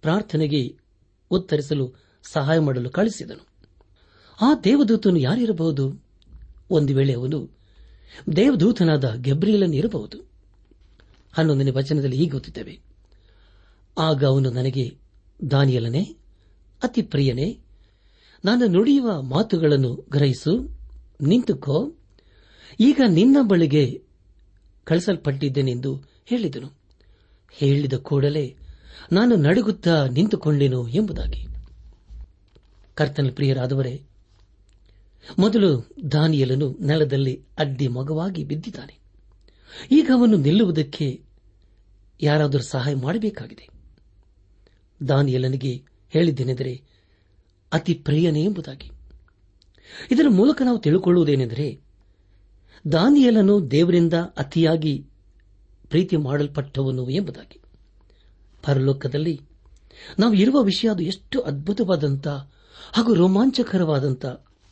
ಪ್ರಾರ್ಥನೆಗೆ 0.00 0.76
ಉತ್ತರಿಸಲು 1.30 1.94
ಸಹಾಯ 2.32 2.58
ಮಾಡಲು 2.58 2.90
ಕಳಿಸಿದನು. 2.90 3.46
ಆ 4.40 4.54
ದೇವದೂತನು 4.64 5.18
ಯಾರಿರಬಹುದು? 5.18 6.04
ಒಂದು 6.70 6.94
ವೇಳೆ 6.94 7.12
ಅವನು 7.12 7.50
ದೇವದೂತನಾದ 8.36 9.14
ಗೆಬ್ರಿಯಲನ್ 9.14 9.74
ಇರಬಹುದು. 9.74 10.18
ಹನ್ನೊಂದನೇ 11.32 11.70
ವಚನದಲ್ಲಿ 11.70 12.16
ಹೀಗೆ 12.16 12.30
ಗೊತ್ತಿದ್ದೇವೆ 12.30 12.80
ಆಗ 13.98 14.24
ಅವನು 14.24 14.50
ನನಗೆ, 14.50 14.96
ದಾನಿಯಲನೇ, 15.50 16.16
ಅತಿ 16.82 17.02
ಪ್ರಿಯನೇ, 17.02 17.58
ನಾನು 18.44 18.66
ನುಡಿಯುವ 18.66 19.22
ಮಾತುಗಳನ್ನು 19.22 20.06
ಗ್ರಹಿಸು, 20.10 20.80
ನಿಂತುಕೋ, 21.20 21.94
ಈಗ 22.80 23.00
ನಿನ್ನ 23.08 23.36
ಬಳಿಗೆ 23.42 24.04
ಕಳಿಸಲ್ಪಟ್ಟಿದ್ದೇನೆಂದು 24.84 26.13
ಹೇಳಿದನು. 26.26 26.72
ಹೇಳಿದ 27.52 27.92
ಕೂಡಲೇ 27.92 28.56
ನಾನು 29.12 29.36
ನಡುಗುತ್ತಾ 29.36 30.06
ನಿಂತುಕೊಂಡೆನು 30.06 30.88
ಎಂಬುದಾಗಿ. 30.88 31.46
ಕರ್ತನ 32.94 33.30
ಪ್ರಿಯರಾದವರೇ, 33.34 34.02
ಮೊದಲು 35.38 35.90
ದಾನಿಯಲನು 36.12 36.76
ನೆಲದಲ್ಲಿ 36.80 37.44
ಅಡ್ಡಿ 37.58 37.88
ಮಗವಾಗಿ 37.88 38.44
ಬಿದ್ದಿದ್ದಾನೆ. 38.44 38.98
ಈಗ 39.90 40.10
ಅವನು 40.14 40.36
ನಿಲ್ಲುವುದಕ್ಕೆ 40.36 41.22
ಯಾರಾದರೂ 42.22 42.62
ಸಹಾಯ 42.62 42.94
ಮಾಡಬೇಕಾಗಿದೆ. 42.94 43.68
ದಾನಿಯಲನಿಗೆ 45.08 45.82
ಹೇಳಿದ್ದೇನೆಂದರೆ, 46.10 46.82
ಅತಿ 47.72 47.94
ಪ್ರಿಯನೇ 47.94 48.44
ಎಂಬುದಾಗಿ. 48.44 48.90
ಇದರ 50.10 50.24
ಮೂಲಕ 50.28 50.62
ನಾವು 50.64 50.78
ತಿಳುಕೊಳ್ಳುವುದೇನೆಂದರೆ, 50.78 51.80
ದಾನಿಯಲನು 52.92 53.70
ದೇವರಿಂದ 53.70 54.14
ಅತಿಯಾಗಿ 54.14 55.06
ಪ್ರೀತಿ 55.88 56.16
ಮಾಡಲ್ಪಟ್ಟವನು 56.16 57.10
ಎಂಬುದಾಗಿ. 57.10 57.60
ಪರಲೋಕದಲ್ಲಿ 58.62 59.40
ನಾವು 60.18 60.34
ಇರುವ 60.34 60.62
ವಿಷಯ 60.62 60.88
ಅದು 60.88 61.02
ಎಷ್ಟು 61.02 61.40
ಅದ್ಭುತವಾದಂಥ 61.40 62.28
ಹಾಗೂ 62.92 63.14
ರೋಮಾಂಚಕರವಾದಂಥ 63.14 64.26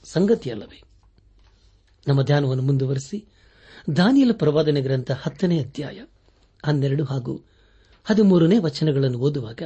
ಸಂಗತಿಯಲ್ಲವೇ. 0.05 0.83
ನಮ್ಮ 2.09 2.23
ಧ್ಯಾನವನ್ನು 2.23 2.63
ಮುಂದುವರೆಸಿ 2.63 3.27
ದಾನಿಯಲ 3.97 4.31
ಪ್ರವಾದನೆ 4.33 4.81
ಗ್ರಂಥ 4.81 5.11
ಹತ್ತನೇ 5.11 5.61
ಅಧ್ಯಾಯ 5.61 6.05
ಹನ್ನೆರಡು 6.65 7.05
ಹಾಗೂ 7.05 7.45
ಹದಿಮೂರನೇ 8.05 8.59
ವಚನಗಳನ್ನು 8.59 9.19
ಓದುವಾಗ, 9.19 9.63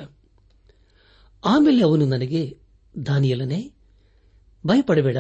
ಆಮೇಲೆ 1.45 1.85
ಅವನು 1.85 2.07
ನನಗೆ, 2.07 2.59
ದಾನಿಯಲನೇ, 3.07 3.73
ಭಯಪಡಬೇಡ. 4.67 5.17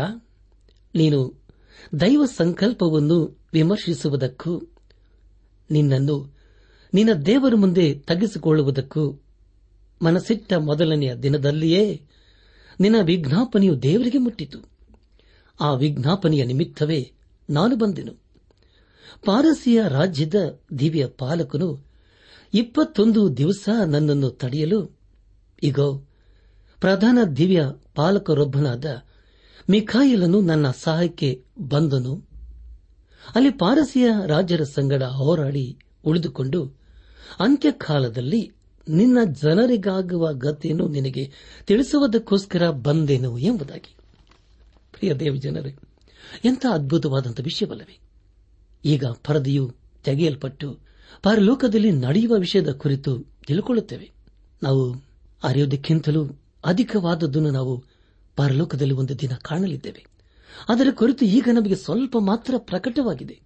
ನೀನು 0.95 1.43
ದೈವ 2.01 2.25
ಸಂಕಲ್ಪವನ್ನು 2.25 3.39
ವಿಮರ್ಶಿಸುವುದಕ್ಕೂ 3.53 4.76
ನಿನ್ನನ್ನು 5.71 6.37
ನಿನ್ನ 6.95 7.13
ದೇವರ 7.13 7.55
ಮುಂದೆ 7.55 7.95
ತಗ್ಗಿಸಿಕೊಳ್ಳುವುದಕ್ಕೂ 7.95 9.23
ಮನಸ್ಸಿಟ್ಟ 10.03 10.53
ಮೊದಲನೆಯ 10.53 11.15
ದಿನದಲ್ಲಿಯೇ 11.15 12.03
ನಿನ್ನ 12.81 12.97
ವಿಜ್ಞಾಪನೆಯು 13.05 13.83
ದೇವರಿಗೆ 13.83 14.19
ಮುಟ್ಟಿತು. 14.19 14.59
ಆ 15.61 15.75
ವಿಜ್ಞಾಪನೆಯ 15.75 16.45
ನಿಮಿತ್ತವೇ 16.45 17.13
ನಾನು 17.51 17.77
ಬಂದೆನು. 17.77 18.13
ಪಾರಸಿಯ 19.25 19.83
ರಾಜ್ಯದ 19.89 20.61
ದಿವ್ಯ 20.79 21.07
ಪಾಲಕನು 21.07 21.87
ಇಪ್ಪತ್ತೊಂದು 22.55 23.37
ದಿವಸ 23.37 23.69
ನನ್ನನ್ನು 23.87 24.31
ತಡೆಯಲು, 24.31 24.99
ಇಗೋ, 25.63 26.05
ಪ್ರಧಾನ 26.81 27.19
ದಿವ್ಯ 27.37 27.65
ಪಾಲಕರೊಬ್ಬನಾದ 27.95 28.85
ಮಿಖಾಯಿಲನು 29.71 30.41
ನನ್ನ 30.41 30.67
ಸಹಾಯಕ್ಕೆ 30.71 31.45
ಬಂದನು. 31.69 32.26
ಅಲ್ಲಿ 33.35 33.51
ಪಾರಸಿಯ 33.51 34.11
ರಾಜರ 34.27 34.63
ಸಂಗಡ 34.63 35.03
ಹೋರಾಡಿ 35.03 35.79
ಉಳಿದುಕೊಂಡು 36.05 36.65
ಅಂತ್ಯಕಾಲದಲ್ಲಿ 37.41 38.53
ನಿನ್ನ 38.89 39.19
ಜನರಿಗಾಗುವ 39.33 40.33
ಗತಿಯನ್ನು 40.33 40.89
ನಿನಗೆ 40.89 41.33
ತಿಳಿಸುವುದಕ್ಕೋಸ್ಕರ 41.67 42.71
ಬಂದೆನು 42.71 43.39
ಎಂಬುದಾಗಿ. 43.39 43.97
ಪ್ರಿಯ 44.93 45.15
ದೇವ 45.15 45.35
ಜನರೇ, 45.35 45.77
ಎಂಥ 46.45 46.67
ಅದ್ಭುತವಾದಂಥ 46.73 47.41
ವಿಷಯವಲ್ಲವೇ? 47.41 47.99
ಈಗ 48.85 49.05
ಪರದೆಯು 49.05 49.75
ತೆಗೆಯಲ್ಪಟ್ಟು 50.05 50.79
ಪರಲೋಕದಲ್ಲಿ 51.23 51.91
ನಡೆಯುವ 51.91 52.35
ವಿಷಯದ 52.35 52.73
ಕುರಿತು 52.73 53.19
ತಿಳ್ಕೊಳ್ಳುತ್ತೇವೆ. 53.47 54.11
ನಾವು 54.63 55.05
ಅರಿಯೋದಕ್ಕಿಂತಲೂ 55.45 56.27
ಅಧಿಕವಾದದ್ದನ್ನು 56.65 57.51
ನಾವು 57.51 57.85
ಪರಲೋಕದಲ್ಲಿ 58.37 58.95
ಒಂದು 58.95 59.19
ದಿನ 59.19 59.31
ಕಾಣಲಿದ್ದೇವೆ. 59.43 60.16
ಅದರ 60.69 60.87
ಕುರಿತು 60.95 61.25
ಈಗ 61.25 61.49
ನಮಗೆ 61.55 61.75
ಸ್ವಲ್ಪ 61.75 62.17
ಮಾತ್ರ 62.21 62.55
ಪ್ರಕಟವಾಗಿದೆ. 62.59 63.41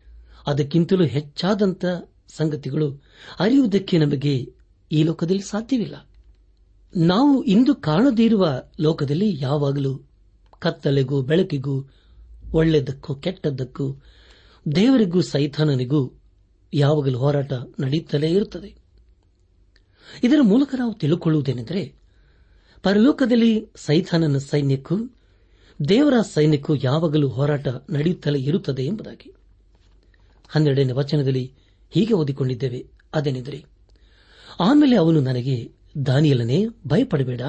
ಅದಕ್ಕಿಂತಲೂ 0.46 1.04
ಹೆಚ್ಚಾದಂತಹ 1.04 2.08
ಸಂಗತಿಗಳು 2.36 3.02
ಅರಿಯುವುದಕ್ಕೆ 3.40 3.98
ನಮಗೆ 3.98 4.54
ಈ 4.92 5.02
ಲೋಕದಲ್ಲಿ 5.02 5.42
ಸಾಧ್ಯವಿಲ್ಲ. 5.42 6.08
ನಾವು 6.96 7.42
ಇಂದು 7.42 7.74
ಕಾಣದಿರುವ 7.74 8.62
ಲೋಕದಲ್ಲಿ 8.80 9.36
ಯಾವಾಗಲೂ 9.40 10.00
ಕತ್ತಲೆಗೂ, 10.58 11.22
ಬೆಳಕಿಗೂ, 11.22 11.90
ಒಳ್ಳೆಯದಕ್ಕೂ, 12.52 13.14
ಕೆಟ್ಟದ್ದಕ್ಕೂ, 13.14 13.96
ದೇವರಿಗೂ 14.76 15.20
ಸೈತಾನನಿಗೂ 15.20 16.12
ಯಾವಾಗಲೂ 16.74 17.18
ಹೋರಾಟ 17.18 17.52
ನಡೆಯುತ್ತಲೇ 17.52 18.30
ಇರುತ್ತದೆ. 18.30 18.74
ಇದರ 20.24 20.38
ಮೂಲಕ 20.42 20.74
ನಾವು 20.78 20.94
ತಿಳುಕೊಳ್ಳುವುದೇನೆಂದರೆ, 20.94 21.94
ಪರಲೋಕದಲ್ಲಿ 22.82 23.66
ಸೈತಾನನ 23.76 24.38
ಸೈನ್ಯಕ್ಕೂ 24.38 24.96
ದೇವರ 25.88 26.14
ಸೈನ್ಯಕ್ಕೂ 26.20 26.74
ಯಾವಾಗಲೂ 26.74 27.28
ಹೋರಾಟ 27.28 27.68
ನಡೆಯುತ್ತಲೇ 27.68 28.38
ಇರುತ್ತದೆ 28.38 28.84
ಎಂಬುದಾಗಿ. 28.84 29.34
ಹನ್ನೆರಡನೇ 30.48 30.92
ವಚನದಲ್ಲಿ 30.92 31.52
ಹೀಗೆ 31.90 32.14
ಓದಿಕೊಂಡಿದ್ದೇವೆ, 32.14 32.86
ಅದೇನೆಂದರೆ, 33.14 33.64
ಆಮೇಲೆ 34.60 34.96
ಅವನು 34.96 35.20
ನನಗೆ, 35.20 35.72
ದಾನಿಯಲನೆ, 36.06 36.66
ಭಯಪಡಬೇಡ. 36.66 37.40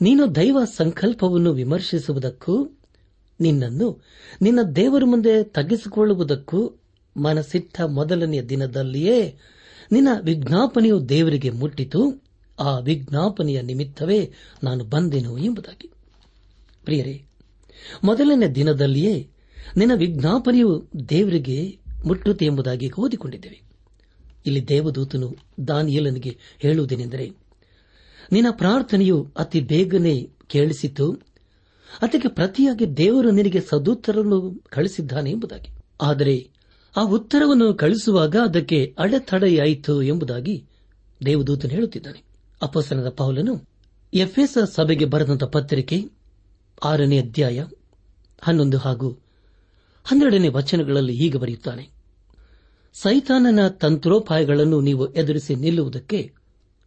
ನೀನು 0.00 0.34
ದೈವ 0.34 0.58
ಸಂಕಲ್ಪವನ್ನು 0.64 1.52
ವಿಮರ್ಶಿಸುವುದಕ್ಕೂ, 1.52 2.70
ನಿನ್ನನ್ನು 3.40 4.02
ನಿನ್ನ 4.42 4.62
ದೇವರ 4.62 5.04
ಮುಂದೆ 5.04 5.44
ತಗ್ಗಿಸಿಕೊಳ್ಳುವುದಕ್ಕೂ 5.44 6.74
ಮನಸ್ಸಿಟ್ಟ 7.16 7.80
ಮೊದಲನೆಯ 7.80 8.42
ದಿನದಲ್ಲಿಯೇ 8.42 9.38
ನಿನ್ನ 9.92 10.08
ವಿಜ್ಞಾಪನೆಯು 10.22 11.08
ದೇವರಿಗೆ 11.08 11.50
ಮುಟ್ಟಿತು. 11.50 12.22
ಆ 12.60 12.78
ವಿಜ್ಞಾಪನೆಯ 12.78 13.62
ನಿಮಿತ್ತವೇ 13.62 14.32
ನಾನು 14.62 14.84
ಬಂದೆನು 14.84 15.38
ಎಂಬುದಾಗಿ. 15.38 15.90
ಪ್ರಿಯರೇ 16.84 17.24
ಮೊದಲನೇ 18.04 18.48
ದಿನದಲ್ಲಿಯೇ 18.48 19.28
ನಿನ್ನ 19.76 19.92
ವಿಜ್ಞಾಪನೆಯು 19.94 20.88
ದೇವರಿಗೆ 21.08 21.78
ಮುಟ್ಟುತ್ತೆ 22.04 22.46
ಎಂಬುದಾಗಿ 22.46 22.90
ಓದಿಕೊಂಡಿದ್ದೇವೆ. 22.98 23.62
ಇಲ್ಲಿ 24.46 24.68
ದೇವದೂತನು 24.68 25.34
ದಾನಿಯಲನಿಗೆ 25.68 26.36
ಹೇಳುವುದೇನೆಂದರೆ, 26.58 27.30
ನಿನ್ನ 28.32 28.46
ಪ್ರಾರ್ಥನೆಯು 28.50 29.32
ಅತಿ 29.38 29.60
ಬೇಗನೆ 29.60 30.30
ಕೇಳಿಸಿತು. 30.46 31.12
ಅದಕ್ಕೆ 32.02 32.28
ಪ್ರತಿಯಾಗಿ 32.28 32.96
ದೇವರು 32.96 33.30
ನಿನಗೆ 33.30 33.60
ಸದುತ್ತರವನ್ನು 33.60 34.62
ಕಳಿಸಿದ್ದಾನೆ 34.68 35.30
ಎಂಬುದಾಗಿ. 35.30 35.68
ಆದರೆ 36.00 36.50
ಆ 36.96 37.02
ಉತ್ತರವನ್ನು 37.02 37.74
ಕಳಿಸುವಾಗ 37.74 38.36
ಅದಕ್ಕೆ 38.36 38.94
ಅಡೆತಡೆಯಾಯಿತು 38.98 40.02
ಎಂಬುದಾಗಿ 40.02 40.64
ದೇವದೂತನು 41.26 41.70
ಹೇಳುತ್ತಿದ್ದಾನೆ. 41.70 42.22
ಅಪಸನದ 42.62 43.08
ಪೌಲನು 43.08 43.68
ಎಫ್ಎಸ್ 44.14 44.74
ಸಭೆಗೆ 44.74 45.04
ಬರೆದಂತ 45.04 45.44
ಪತ್ರಿಕೆ 45.44 46.17
ಆರನೇ 46.84 47.20
ಅಧ್ಯಾಯ 47.20 47.66
ಹನ್ನೊಂದು 48.40 48.78
ಹಾಗೂ 48.78 49.10
ಹನ್ನೆರಡನೇ 50.04 50.48
ವಚನಗಳಲ್ಲಿ 50.48 51.16
ಹೀಗೆ 51.16 51.38
ಬರೆಯುತ್ತಾನೆ. 51.38 51.90
ಸೈತಾನನ 52.94 53.68
ತಂತ್ರೋಪಾಯಗಳನ್ನು 53.68 54.80
ನೀವು 54.80 55.12
ಎದುರಿಸಿ 55.12 55.54
ನಿಲ್ಲುವುದಕ್ಕೆ 55.54 56.34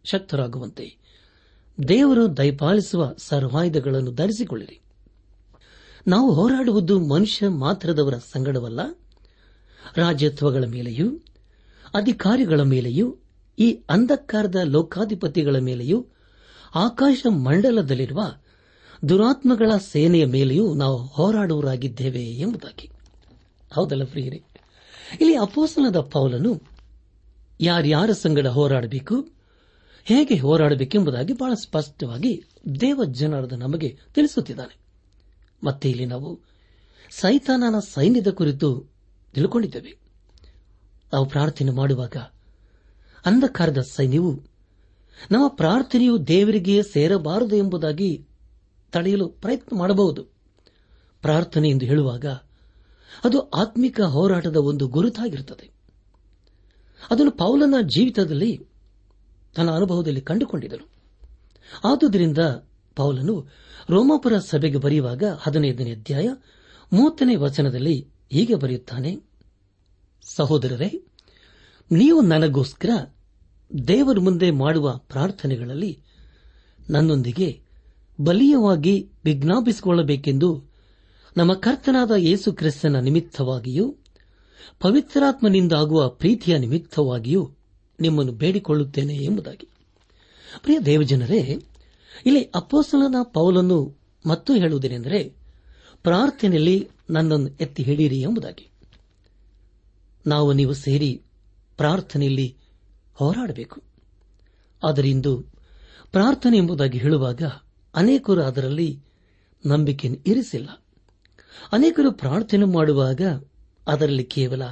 ಶಕ್ತರಾಗುವಂತೆ. 0.04 0.96
ದೇವರು 1.88 2.36
ದಯಪಾಲಿಸುವ 2.36 3.14
ಸರ್ವಾಯುಧಗಳನ್ನು 3.18 4.12
ಧರಿಸಿಕೊಳ್ಳಿರಿ. 4.12 4.80
ನಾವು 6.08 6.32
ಹೋರಾಡುವುದು 6.32 7.00
ಮನುಷ್ಯ 7.00 7.48
ಮಾತ್ರದವರ 7.48 8.14
ಸಂಗಡವಲ್ಲ. 8.14 8.80
ರಾಜ್ಯತ್ವಗಳ 9.96 10.64
ಮೇಲೆಯೂ, 10.64 11.10
ಅಧಿಕಾರಿಗಳ 11.94 12.60
ಮೇಲೆಯೂ, 12.60 13.16
ಈ 13.58 13.72
ಅಂಧಕಾರದ 13.72 14.56
ಲೋಕಾಧಿಪತಿಗಳ 14.64 15.56
ಮೇಲೆಯೂ, 15.56 16.06
ಆಕಾಶ 16.74 17.26
ಮಂಡಲದಲ್ಲಿರುವ 17.30 18.20
ದುರಾತ್ಮಗಳ 19.08 19.70
ಸೇನೆಯ 19.78 20.26
ಮೇಲೆಯೂ 20.26 20.74
ನಾವು 20.74 20.96
ಹೋರಾಡುವರಾಗಿದ್ದೇವೆ 20.96 22.24
ಎಂಬುದಾಗಿ. 22.24 22.90
ಹೌದಲ್ಲ 23.72 24.04
ಪ್ರಿಯರೇ? 24.04 24.42
ಇಲ್ಲಿ 25.20 25.36
ಅಪೋಸನದ 25.36 26.00
ಪೌಲನು 26.00 26.62
ಯಾರ್ಯಾರ 27.60 28.12
ಸಂಗಡ 28.12 28.46
ಹೋರಾಡಬೇಕು, 28.46 29.28
ಹೇಗೆ 30.04 30.34
ಹೋರಾಡಬೇಕೆಂಬುದಾಗಿ 30.34 31.32
ಬಹಳ 31.32 31.54
ಸ್ಪಷ್ಟವಾಗಿ 31.54 32.44
ದೇವ 32.80 33.00
ಜನರದ 33.04 33.52
ನಮಗೆ 33.52 33.98
ತಿಳಿಸುತ್ತಿದ್ದಾನೆ. 34.14 34.76
ಮತ್ತೆ 35.64 35.90
ಇಲ್ಲಿ 35.90 36.06
ನಾವು 36.06 36.40
ಸೈತಾನನ 37.10 37.78
ಸೈನ್ಯದ 37.78 38.28
ಕುರಿತು 38.28 38.92
ತಿಳ್ಕೊಂಡಿದ್ದೇವೆ. 39.34 39.96
ನಾವು 41.12 41.26
ಪ್ರಾರ್ಥನೆ 41.26 41.70
ಮಾಡುವಾಗ 41.70 42.16
ಅಂಧಕಾರದ 43.26 43.78
ಸೈನ್ಯವು 43.80 44.40
ನಮ್ಮ 45.30 45.48
ಪ್ರಾರ್ಥನೆಯು 45.48 46.26
ದೇವರಿಗೆ 46.26 46.82
ಸೇರಬಾರದು 46.82 47.56
ಎಂಬುದಾಗಿ 47.56 48.26
ತಡೆಯಲು 48.92 49.28
ಪ್ರಯತ್ನ 49.28 49.78
ಮಾಡಬಹುದು. 49.78 50.22
ಪ್ರಾರ್ಥನೆ 51.22 51.68
ಎಂದು 51.68 51.86
ಹೇಳುವಾಗ 51.86 52.26
ಅದು 53.24 53.40
ಆತ್ಮಿಕ 53.40 54.00
ಹೋರಾಟದ 54.00 54.56
ಒಂದು 54.56 54.88
ಗುರುತಾಗಿರುತ್ತದೆ. 54.88 55.70
ಅದನ್ನು 57.10 57.30
ಪೌಲನ 57.30 57.74
ಜೀವಿತದಲ್ಲಿ 57.94 58.60
ತನ್ನ 59.56 59.70
ಅನುಭವದಲ್ಲಿ 59.70 60.20
ಕಂಡುಕೊಂಡಿದ್ದರು 60.20 60.92
ಆದುದರಿಂದ 61.84 62.38
ಪೌಲನು 62.96 63.48
ರೋಮಾಪುರ 63.90 64.38
ಸಭೆಗೆ 64.38 64.76
ಬರೆಯುವಾಗ 64.76 65.24
ಹದಿನೈದನೇ 65.40 65.92
ಅಧ್ಯಾಯ 65.92 66.28
ಮೂವತ್ತನೇ 66.92 67.36
ವಚನದಲ್ಲಿ 67.36 68.08
ಹೀಗೆ 68.32 68.54
ಬರೆಯುತ್ತಾನೆ, 68.54 69.20
ಸಹೋದರರೇ, 70.36 71.02
ನೀವು 71.92 72.20
ನನಗೋಸ್ಕರ 72.20 72.88
ದೇವರ 73.88 74.20
ಮುಂದೆ 74.20 74.50
ಮಾಡುವ 74.50 74.96
ಪ್ರಾರ್ಥನೆಗಳಲ್ಲಿ 74.96 76.02
ನನ್ನೊಂದಿಗೆ 76.90 77.61
ಬಲೀಯವಾಗಿ 78.24 79.10
ವಿಜ್ಞಾಪಿಸಿಕೊಳ್ಳಬೇಕೆಂದು 79.24 80.64
ನಮ್ಮ 81.36 81.54
ಕರ್ತನಾದ 81.54 82.10
ಯೇಸು 82.10 82.52
ಕ್ರಿಸ್ತನ 82.52 82.96
ನಿಮಿತ್ತವಾಗಿಯೂ, 82.96 83.96
ಪವಿತ್ರಾತ್ಮನಿಂದಾಗುವ 84.80 86.08
ಪ್ರೀತಿಯ 86.08 86.58
ನಿಮಿತ್ತವಾಗಿಯೂ 86.58 87.50
ನಿಮ್ಮನ್ನು 88.00 88.32
ಬೇಡಿಕೊಳ್ಳುತ್ತೇನೆ 88.32 89.14
ಎಂಬುದಾಗಿ. 89.14 89.68
ಪ್ರಿಯ 90.62 90.78
ದೇವಜನರೇ, 90.78 91.64
ಇಲ್ಲಿ 92.26 92.42
ಅಪ್ಪೋಸಲನ 92.54 93.16
ಪೌಲನ್ನು 93.22 93.98
ಮತ್ತೂ 94.26 94.54
ಹೇಳುವುದೇನೆಂದರೆ, 94.54 95.36
ಪ್ರಾರ್ಥನೆಯಲ್ಲಿ 96.02 96.88
ನನ್ನನ್ನು 97.10 97.48
ಎತ್ತಿ 97.48 97.82
ಹಿಡಿಯಿರಿ 97.82 98.20
ಎಂಬುದಾಗಿ. 98.20 98.70
ನಾವು 100.26 100.52
ನೀವು 100.52 100.72
ಸೇರಿ 100.72 101.22
ಪ್ರಾರ್ಥನೆಯಲ್ಲಿ 101.76 102.56
ಹೋರಾಡಬೇಕು. 103.14 103.82
ಆದರೆ 104.84 105.10
ಇಂದು 105.10 105.40
ಪ್ರಾರ್ಥನೆ 106.12 106.56
ಎಂಬುದಾಗಿ 106.56 106.98
ಹೇಳುವಾಗ 106.98 107.42
ಅನೇಕರು 107.94 108.42
ಅದರಲ್ಲಿ 108.42 109.02
ನಂಬಿಕೆ 109.66 110.08
ಇರಿಸಿಲ್ಲ. 110.26 110.68
ಅನೇಕರು 111.72 112.12
ಪ್ರಾರ್ಥನೆ 112.12 112.64
ಮಾಡುವಾಗ 112.64 113.20
ಅದರಲ್ಲಿ 113.86 114.24
ಕೇವಲ 114.24 114.62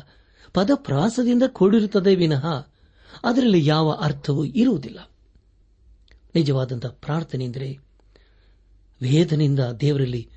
ಪದಪ್ರಾಸದಿಂದ 0.55 1.43
ಕೂಡಿರುತ್ತದೆ 1.47 2.15
ವಿನಃ 2.15 2.47
ಅದರಲ್ಲಿ 3.25 3.67
ಯಾವ 3.67 3.91
ಅರ್ಥವೂ 3.91 4.45
ಇರುವುದಿಲ್ಲ. 4.45 5.11
ನಿಜವಾದಂತಹ 6.35 6.89
ಪ್ರಾರ್ಥನೆ 6.89 7.45
ಎಂದರೆ 7.45 7.79
ವೇದನೆಯಿಂದ 9.03 9.61
ದೇವರಲ್ಲಿ 9.61 10.31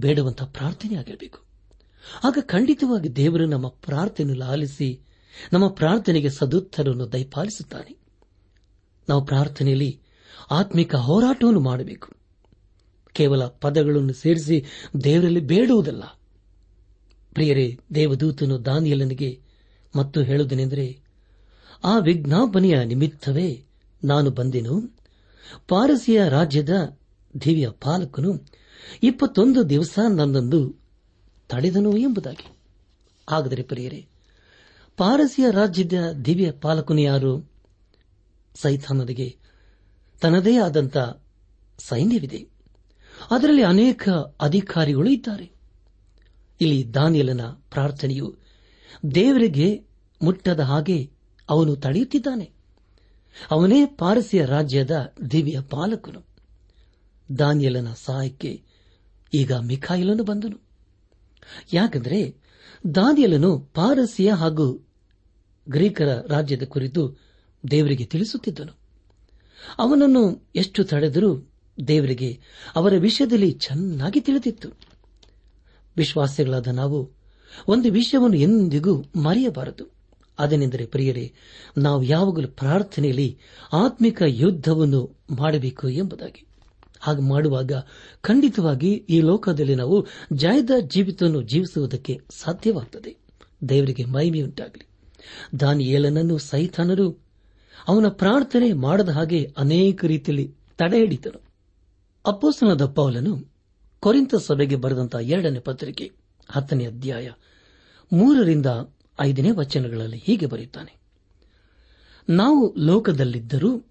ಬೇಡುವಂತಹ 0.00 0.44
ಪ್ರಾರ್ಥನೆಯಾಗಿರಬೇಕು. 0.44 1.38
ಆಗ 2.24 2.38
ಖಂಡಿತವಾಗಿ 2.40 3.16
ದೇವರು 3.16 3.46
ನಮ್ಮ 3.46 3.68
ಪ್ರಾರ್ಥನೆ 3.68 4.32
ಲಾಲಿಸಿ 4.32 5.00
ನಮ್ಮ 5.52 5.68
ಪ್ರಾರ್ಥನೆಗೆ 5.68 6.30
ಸದುತ್ತರವನ್ನು 6.30 7.12
ದಯಪಾಲಿಸುತ್ತಾನೆ. 7.12 7.98
ನಾವು 9.08 9.24
ಪ್ರಾರ್ಥನೆಯಲ್ಲಿ 9.24 10.00
ಆತ್ಮಿಕ 10.50 10.94
ಹೋರಾಟವನ್ನು 10.94 11.60
ಮಾಡಬೇಕು. 11.60 12.17
ಕೇವಲ 13.18 13.46
ಪದಗಳನ್ನು 13.46 14.12
ಸೇರಿಸಿ 14.12 14.64
ದೇವರಲ್ಲಿ 15.04 15.40
ಬೇಡುವುದಲ್ಲ. 15.40 16.02
ಪ್ರಿಯರೇ, 17.32 17.78
ದೇವದೂತನು 17.94 18.64
ದಾನಿಯಲನಿಗೆ 18.64 19.40
ಮತ್ತು 19.96 20.20
ಹೇಳುವುದನೆಂದರೆ, 20.20 21.00
ಆ 21.84 21.98
ವಿಜ್ಞಾಪನೆಯ 21.98 22.84
ನಿಮಿತ್ತವೇ 22.84 23.64
ನಾನು 24.04 24.30
ಬಂದೆನು. 24.30 24.96
ಪಾರಸಿಯ 25.68 26.28
ರಾಜ್ಯದ 26.28 26.96
ದಿವ್ಯ 27.44 27.68
ಪಾಲಕನು 27.70 28.46
ಇಪ್ಪತ್ತೊಂದು 29.02 29.70
ದಿವಸ 29.70 29.98
ನನ್ನನ್ನು 30.16 30.80
ತಡೆದನು 31.48 31.96
ಎಂಬುದಾಗಿ. 31.96 32.56
ಆಗದರೆ 33.28 33.62
ಪ್ರಿಯರೇ, 33.62 34.06
ಪಾರಸಿಯ 34.96 35.50
ರಾಜ್ಯದ 35.50 35.92
ದಿವ್ಯ 36.24 36.50
ಪಾಲಕನು 36.50 37.00
ಯಾರು? 37.00 37.50
ಸೈತಾನನಿಗೆ 38.54 39.36
ತನ್ನದೇ 40.20 40.56
ಆದಂತ 40.56 40.98
ಸೈನ್ಯವಿದೆ. 41.78 42.57
ಅದರಲ್ಲಿ 43.30 43.62
ಅನೇಕ 43.62 44.08
ಅಧಿಕಾರಿಗಳು 44.40 45.10
ಇದ್ದಾರೆ. 45.10 45.50
ಇಲ್ಲಿ 46.60 46.94
ದಾನಿಯಲನ 46.94 47.40
ಪ್ರಾರ್ಥನೆಯು 47.46 48.36
ದೇವರಿಗೆ 49.14 49.84
ಮುಟ್ಟದ 50.22 50.60
ಹಾಗೆ 50.60 51.10
ಅವನು 51.48 51.76
ತಡೆಯುತ್ತಿದ್ದಾನೆ. 51.76 52.50
ಅವನೇ 53.50 53.86
ಪಾರಸಿಯ 53.86 54.44
ರಾಜ್ಯದ 54.44 55.14
ದಿವ್ಯ 55.30 55.60
ಪಾಲಕನು. 55.60 56.24
ದಾನಿಯಲನ 57.38 57.92
ಸಹಾಯಕ್ಕೆ 57.92 58.62
ಈಗ 59.34 59.52
ಮಿಖಾಯಿಲನು 59.52 60.24
ಬಂದನು. 60.24 60.60
ಯಾಕೆಂದರೆ 61.72 62.36
ದಾನಿಯಲನು 62.94 63.58
ಪಾರಸಿಯ 63.58 64.32
ಹಾಗೂ 64.32 64.86
ಗ್ರೀಕರ 65.70 66.26
ರಾಜ್ಯದ 66.28 66.62
ಕುರಿತು 66.62 67.20
ದೇವರಿಗೆ 67.70 68.04
ತಿಳಿಸುತ್ತಿದ್ದನು. 68.04 68.72
ಅವನನ್ನು 69.78 70.48
ಎಷ್ಟು 70.56 70.84
ತಡೆದರೂ 70.84 71.50
ದೇವರಿಗೆ 71.86 72.40
ಅವರ 72.76 72.94
ವಿಷಯದಲ್ಲಿ 72.98 73.52
ಚೆನ್ನಾಗಿ 73.52 74.20
ತಿಳಿದಿತ್ತು. 74.20 74.68
ವಿಶ್ವಾಸಿಗಳಾದ 75.96 76.66
ನಾವು 76.66 77.10
ಒಂದು 77.68 77.92
ವಿಷಯವನ್ನು 77.92 78.36
ಎಂದಿಗೂ 78.36 79.04
ಮರೆಯಬಾರದು. 79.16 79.92
ಅದನೆಂದರೆ 80.38 80.86
ಪ್ರಿಯರೇ, 80.86 81.32
ನಾವು 81.78 82.02
ಯಾವಾಗಲೂ 82.02 82.48
ಪ್ರಾರ್ಥನೆಯಲ್ಲಿ 82.48 83.38
ಆತ್ಮಿಕ 83.72 84.22
ಯುದ್ಧವನ್ನು 84.26 85.16
ಮಾಡಬೇಕು 85.30 85.88
ಎಂಬುದಾಗಿ. 85.88 86.46
ಹಾಗೆ 87.00 87.22
ಮಾಡುವಾಗ 87.22 87.72
ಖಂಡಿತವಾಗಿ 88.20 88.92
ಈ 88.92 89.20
ಲೋಕದಲ್ಲಿ 89.20 89.74
ನಾವು 89.74 90.06
ಜಯದ 90.32 90.70
ಜೀವಿತವನ್ನು 90.80 91.42
ಜೀವಿಸುವುದಕ್ಕೆ 91.42 92.20
ಸಾಧ್ಯವಾಗುತ್ತದೆ 92.30 93.16
ದೇವರಿಗೆ 93.68 94.04
ಮಹಿಮೆಯುಂಟಾಗಲಿ. 94.04 94.88
ದಾನಿಯೇಲನನ್ನು 95.60 96.38
ಸೈತಾನರು 96.38 97.10
ಅವನ 97.88 98.08
ಪ್ರಾರ್ಥನೆ 98.08 98.72
ಮಾಡದ 98.72 99.08
ಹಾಗೆ 99.08 99.54
ಅನೇಕ 99.58 100.04
ರೀತಿಯಲ್ಲಿ 100.04 100.54
ತಡೆ 100.78 100.98
ಹಿಡಿತನು 100.98 101.47
ಅಪ್ಪೋಸ್ತನದ 102.28 102.86
ಪೌಲನು 102.86 103.52
ಕೊರಿಂತ 104.00 104.34
ಸಭೆಗೆ 104.34 104.76
ಬರೆದಂತಹ 104.76 105.18
ಎರಡನೇ 105.18 105.58
ಪತ್ರಿಕೆ, 105.58 106.12
ಹತ್ತನೇ 106.50 106.86
ಅಧ್ಯಾಯ, 106.86 107.30
ಮೂರರಿಂದ 108.12 108.66
ಐದನೇ 109.20 109.50
ವಚನಗಳಲ್ಲಿ 109.50 110.16
ಹೀಗೆ 110.16 110.46
ಬರೆಯುತ್ತಾನೆ. 110.46 110.96
ನಾವು 112.28 112.74
ಲೋಕದಲ್ಲಿದ್ದರೂ 112.76 113.82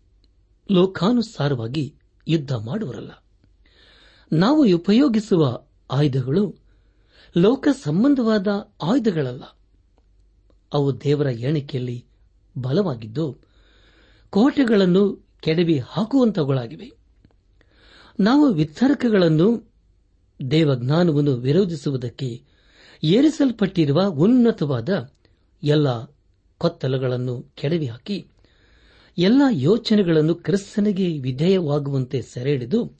ಲೋಕಾನುಸಾರವಾಗಿ 0.71 1.95
ಯುದ್ಧ 2.27 2.53
ಮಾಡುವರಲ್ಲ. 2.53 3.11
ನಾವು 4.33 4.75
ಉಪಯೋಗಿಸುವ 4.75 5.61
ಆಯುಧಗಳು 5.91 6.55
ಲೋಕ 7.37 7.67
ಸಂಬಂಧವಾದ 7.83 8.47
ಆಯುಧಗಳಲ್ಲ. 8.83 9.43
ಅವು 10.73 11.03
ದೇವರ 11.03 11.27
ಎಣಿಕೆಯಲ್ಲಿ 11.27 12.05
ಬಲವಾಗಿದ್ದು, 12.57 13.37
ಕೋಟೆಗಳನ್ನು 14.29 15.27
ಕೆಡವಿ 15.41 15.79
ಹಾಕುವಂತವುಗಳಾಗಿವೆ. 15.87 17.06
ನಾವು 18.19 18.53
ವಿತರ್ಕಗಳನ್ನು 18.53 19.71
ದೇವಜ್ಞಾನವನ್ನು 20.51 21.33
ವಿರೋಧಿಸುವುದಕ್ಕೆ 21.33 22.43
ಏರಿಸಲ್ಪಟ್ಟಿರುವ 23.03 24.03
ಉನ್ನತವಾದ 24.05 25.11
ಎಲ್ಲ 25.63 26.03
ಕೊತ್ತಲಗಳನ್ನು 26.57 27.41
ಕೆಡವಿ 27.41 27.87
ಹಾಕಿ 27.87 28.27
ಎಲ್ಲ 29.17 29.41
ಯೋಚನೆಗಳನ್ನು 29.51 30.35
ಕ್ರಿಸ್ತನಿಗೆ 30.35 31.19
ವಿಧೇಯವಾಗುವಂತೆ 31.19 32.21
ಸೆರೆಹಿಡಿದು, 32.21 32.99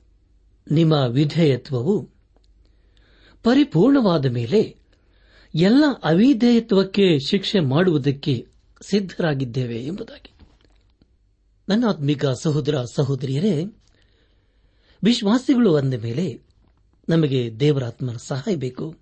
ನಿಮ್ಮ 0.70 0.92
ವಿಧೇಯತ್ವವು 0.92 2.08
ಪರಿಪೂರ್ಣವಾದ 3.42 4.26
ಮೇಲೆ 4.26 4.76
ಎಲ್ಲ 5.54 5.84
ಅವಿಧೇಯತ್ವಕ್ಕೆ 6.04 7.18
ಶಿಕ್ಷೆ 7.18 7.60
ಮಾಡುವುದಕ್ಕೆ 7.60 8.46
ಸಿದ್ದರಾಗಿದ್ದೇವೆ 8.82 9.84
ಎಂಬುದಾಗಿ. 9.84 10.32
ನನ್ನ 11.68 11.84
ಆತ್ಮಿಕ 11.88 12.26
ಸಹೋದರ 12.26 12.74
ಸಹೋದರಿಯರೇ 12.94 13.64
ವಿಶ್ವಾಸಿಗಳು 15.04 15.76
ಅಂದ 15.76 15.94
ಮೇಲೆ 15.94 16.40
ನಮಗೆ 17.08 17.56
ದೇವರ 17.60 17.84
ಆತ್ಮನ 17.84 18.16
ಸಹಾಯ 18.16 18.56
ಬೇಕು. 18.56 18.94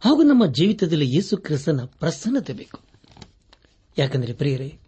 ಹಾಗೂ 0.00 0.22
ನಮ್ಮ 0.22 0.46
ಜೀವಿತದಲ್ಲಿ 0.46 1.14
ಯೇಸು 1.14 1.36
ಕ್ರಿಸ್ತನ 1.36 1.80
ಪ್ರಸನ್ನತೆ 1.84 2.52
ಬೇಕು. 2.52 2.80
ಯಾಕಂದರೆ 3.98 4.32
ಪ್ರಿಯರೇ, 4.32 4.78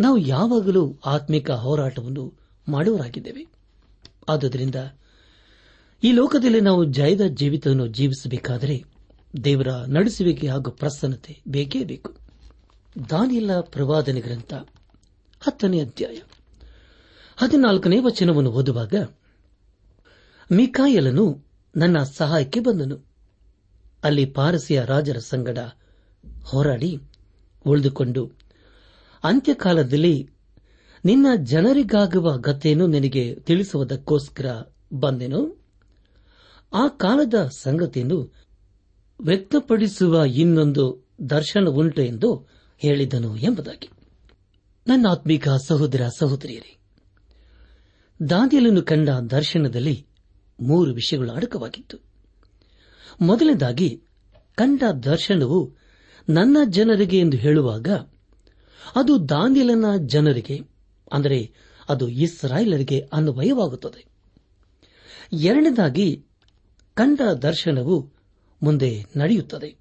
ನಾವು 0.00 0.18
ಯಾವಾಗಲೂ 0.18 0.98
ಆತ್ಮಿಕ 1.06 1.50
ಹೋರಾಟವನ್ನು 1.50 2.34
ಮಾಡುವರಾಗಿದ್ದೇವೆ 2.68 3.46
ಆದುದರಿಂದ 4.28 4.74
ಈ 6.04 6.12
ಲೋಕದಲ್ಲಿ 6.12 6.60
ನಾವು 6.60 6.84
ಜಯದ 6.84 7.20
ಜೀವಿತವನ್ನು 7.20 7.86
ಜೀವಿಸಬೇಕಾದರೆ 7.86 8.84
ದೇವರ 9.44 9.68
ನಡೆಸುವಿಕೆ 9.68 10.48
ಹಾಗೂ 10.48 10.70
ಪ್ರಸನ್ನತೆ 10.70 11.40
ಬೇಕೇ 11.48 11.84
ಬೇಕು. 11.84 12.14
ದಾನಿಲ್ಲ 13.10 13.60
ಪ್ರವಾದನೆ 13.60 14.20
ಗ್ರಂಥ 14.20 14.54
ಹತ್ತನೇ 15.40 15.80
ಅಧ್ಯಾಯ. 15.80 16.16
ಹದಿನಾಲ್ಕನೇ 17.36 17.98
ವಚನವನ್ನು 17.98 18.50
ಓದುವಾಗ 18.50 18.94
ಮಿಕಾಯಲನು 20.52 21.44
ನನ್ನ 21.76 22.02
ಸಹಾಯಕ್ಕೆ 22.02 22.60
ಬಂದನು. 22.60 22.98
ಅಲ್ಲಿ 24.04 24.26
ಪಾರಸಿಯ 24.26 24.82
ರಾಜರ 24.86 25.18
ಸಂಗಡ 25.18 25.58
ಹೋರಾಡಿ 26.44 26.98
ಉಳಿದುಕೊಂಡು, 27.66 28.32
ಅಂತ್ಯಕಾಲದಲ್ಲಿ 29.24 30.30
ನಿನ್ನ 31.04 31.26
ಜನರಿಗಾಗುವ 31.36 32.36
ಗತೆಯನ್ನು 32.36 32.86
ನಿನಗೆ 32.86 33.34
ತಿಳಿಸುವುದಕ್ಕೋಸ್ಕರ 33.34 34.62
ಬಂದೆನು. 34.92 35.64
ಆ 36.72 36.88
ಕಾಲದ 36.88 37.34
ಸಂಗತಿಯನ್ನು 37.58 38.34
ವ್ಯಕ್ತಪಡಿಸುವ 39.20 40.24
ಇನ್ನೊಂದು 40.24 41.06
ದರ್ಶನ 41.30 41.68
ಉಂಟು 41.68 42.02
ಎಂದು 42.02 42.46
ಹೇಳಿದನು 42.78 43.36
ಎಂಬುದಾಗಿ. 43.36 43.90
ನನ್ನ 44.86 45.06
ಆತ್ಮಿಕ 45.10 45.48
ಸಹೋದರ 45.48 46.08
ಸಹೋದರಿಯರೇ 46.18 46.75
ದಾನಿಯಲನ್ನು 48.30 48.82
ಕಂಡ 48.82 49.08
ದರ್ಶನದಲ್ಲಿ 49.08 50.06
ಮೂರು 50.60 50.92
ವಿಷಯಗಳು 50.92 51.32
ಅಡಕವಾಗಿತ್ತು. 51.32 51.98
ಮೊದಲನೇದಾಗಿ, 53.20 54.02
ಕಂಡ 54.54 54.82
ದರ್ಶನವು 55.04 55.74
ನನ್ನ 56.28 56.56
ಜನರಿಗೆ 56.68 57.18
ಎಂದು 57.18 57.36
ಹೇಳುವಾಗ, 57.36 57.88
ಅದು 58.96 59.28
ದಾನಿಯಲನ 59.28 59.84
ಜನರಿಗೆ, 60.06 60.60
ಅಂದರೆ 61.12 61.52
ಅದು 61.88 62.08
ಇಸ್ರಾಯೇಲರಿಗೆ 62.08 63.00
ಅನ್ವಯವಾಗುತ್ತದೆ. 63.12 64.06
ಎರಡನೇದಾಗಿ, 65.32 66.24
ಕಂಡ 66.94 67.20
ದರ್ಶನವು 67.42 68.12
ಮುಂದೆ 68.62 69.04
ನಡೆಯುತ್ತದೆ. 69.16 69.76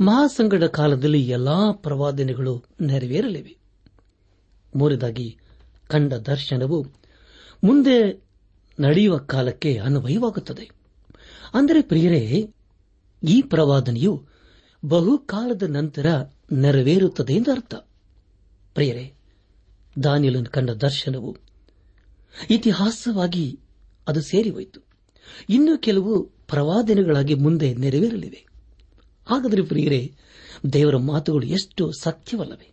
ಮಹಾಸಂಗಡ 0.00 0.64
ಕಾಲದಲ್ಲಿ 0.64 1.28
ಎಲ್ಲಾ 1.28 1.72
ಪ್ರವಾದನೆಗಳು 1.72 2.64
ನೆರವೇರಲಿವೆ. 2.80 3.56
ಮೂರನೇದಾಗಿ, 4.76 5.38
ಕಂಡ 5.86 6.14
ದರ್ಶನವು 6.14 7.03
ಮುಂದೆ 7.64 8.24
ನಡೆಯುವ 8.80 9.18
ಕಾಲಕ್ಕೆ 9.18 9.76
ಅನ್ವಯವಾಗುತ್ತದೆ. 9.76 10.70
ಅಂದರೆ 11.54 11.82
ಪ್ರಿಯರೇ, 11.82 12.50
ಈ 13.28 13.42
ಪ್ರವಾದನೆಯು 13.42 14.26
ಬಹುಕಾಲದ 14.84 15.62
ನಂತರ 15.62 16.06
ನೆರವೇರುತ್ತದೆ 16.52 17.32
ಎಂದು 17.32 17.52
ಅರ್ಥ. 17.52 17.74
ಪ್ರಿಯರೇ 18.74 19.12
ದಾನಿಯಲನ್ನು 20.02 20.50
ಕಂಡ 20.50 20.70
ದರ್ಶನವು 20.70 21.36
ಇತಿಹಾಸವಾಗಿ 22.50 23.60
ಅದು 24.08 24.20
ಸೇರಿಹೋಯಿತು. 24.20 24.80
ಇನ್ನು 25.48 25.78
ಕೆಲವು 25.78 26.22
ಪ್ರವಾದನೆಗಳಾಗಿ 26.24 27.34
ಮುಂದೆ 27.34 27.74
ನೆರವೇರಲಿವೆ. 27.74 28.46
ಹಾಗಾದರೆ 29.26 29.62
ಪ್ರಿಯರೇ, 29.62 30.14
ದೇವರ 30.72 30.96
ಮಾತುಗಳು 30.96 31.46
ಎಷ್ಟು 31.46 31.92
ಸತ್ಯವಲ್ಲವೇ? 31.92 32.72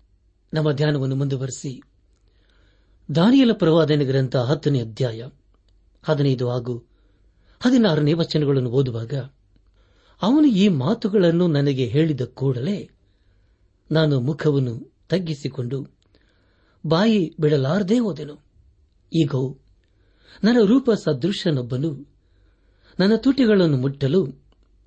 ನಮ್ಮ 0.54 0.72
ಧ್ಯಾನವನ್ನು 0.72 1.16
ಮುಂದುವರೆಸಿ. 1.16 1.82
ದಾನಿಯಲ 3.16 3.52
ಪ್ರವಾದನೆ 3.52 4.06
ಗ್ರಂಥ 4.06 4.36
ಹತ್ತನೇ 4.36 4.82
ಅಧ್ಯಾಯ 4.82 5.28
ಹದಿನೈದು 6.04 6.50
ಹಾಗೂ 6.50 6.78
ಹದಿನಾರನೇ 7.60 8.14
ವಚನಗಳನ್ನು 8.14 8.70
ಓದುವಾಗ, 8.70 9.14
ಅವನು 10.22 10.46
ಈ 10.46 10.68
ಮಾತುಗಳನ್ನು 10.68 11.48
ನನಗೆ 11.48 11.86
ಹೇಳಿದ 11.86 12.22
ಕೂಡಲೇ 12.22 12.90
ನಾನು 13.92 14.20
ಮುಖವನ್ನು 14.20 14.94
ತಗ್ಗಿಸಿಕೊಂಡು 15.10 15.88
ಬಾಯಿ 16.86 17.36
ಬಿಡಲಾರದೆ 17.40 18.00
ಹೋದೆನು. 18.00 18.46
ಈಗ, 19.14 19.32
ನನ್ನ 20.44 20.58
ರೂಪ 20.66 20.92
ಸದೃಶನೊಬ್ಬನು. 20.92 22.12
ನನ್ನ 23.00 23.16
ತುಟಿಗಳನ್ನು 23.16 23.78
ಮುಟ್ಟಲು 23.78 24.28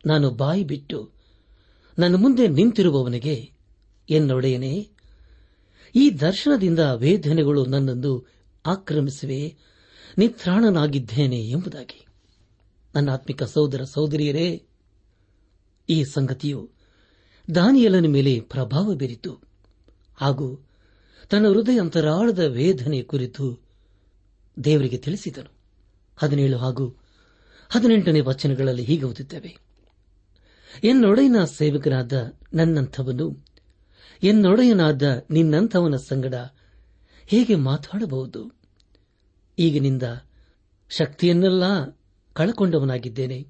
ನಾನು 0.06 0.30
ಬಾಯಿ 0.30 0.64
ಬಿಟ್ಟು 0.64 1.10
ನನ್ನ 1.98 2.14
ಮುಂದೆ 2.14 2.48
ನಿಂತಿರುವವನಿಗೆ 2.48 3.50
ಎನ್ನೊಡೆಯನೇ 4.10 4.90
ಈ 5.94 6.10
ದರ್ಶನದಿಂದ 6.10 6.78
ವೇದನೆಗಳು 6.78 7.66
ನನ್ನನ್ನು 7.66 8.28
ಆಕ್ರಮಿಸಿವೆ. 8.66 9.56
ನಿತ್ರಾಣನಾಗಿದ್ದೇನೆ 10.18 11.40
ಎಂಬುದಾಗಿ. 11.48 12.06
ನನ್ನ 12.94 13.10
ಆತ್ಮಿಕ 13.10 13.42
ಸಹೋದರ 13.42 13.82
ಸಹೋದರಿಯರೇ, 13.84 14.66
ಈ 15.88 16.04
ಸಂಗತಿಯು 16.04 16.70
ದಾನಿಯಲನ 17.54 18.06
ಮೇಲೆ 18.06 18.40
ಪ್ರಭಾವ 18.40 18.94
ಬೀರಿತು. 18.94 19.40
ಹಾಗೂ 20.14 20.68
ತನ್ನ 21.30 21.48
ಹೃದಯ 21.48 21.80
ಅಂತರಾಳದ 21.80 22.38
ವೇದನೆ 22.38 23.02
ಕುರಿತು 23.02 23.60
ದೇವರಿಗೆ 24.64 24.96
ತಿಳಿಸಿದನು. 24.96 25.52
ಹದಿನೇಳು 26.16 26.58
ಹಾಗೂ 26.58 26.88
ಹದಿನೆಂಟನೇ 27.68 28.20
ವಚನಗಳಲ್ಲಿ 28.20 28.84
ಹೀಗೆ 28.84 29.04
ಓದುತ್ತೇವೆ. 29.04 29.58
ಎನ್ನೊಡೆಯನ 30.84 31.44
ಸೇವಕನಾದ 31.44 32.32
ನನ್ನಂಥವನು 32.54 33.53
ಎನ್ನೊಡೆಯನಾದ 34.22 35.02
ನಿನ್ನಂಥವನ 35.30 35.96
ಸಂಗಡ 35.96 36.34
ಹೇಗೆ 37.26 37.54
ಮಾತಾಡಬಹುದು? 37.54 38.52
ಈಗಿನಿಂದ 39.58 40.02
ಶಕ್ತಿಯನ್ನೆಲ್ಲ 40.88 41.84
ಕಳಕೊಂಡವನಾಗಿದ್ದೇನೆ. 42.32 43.46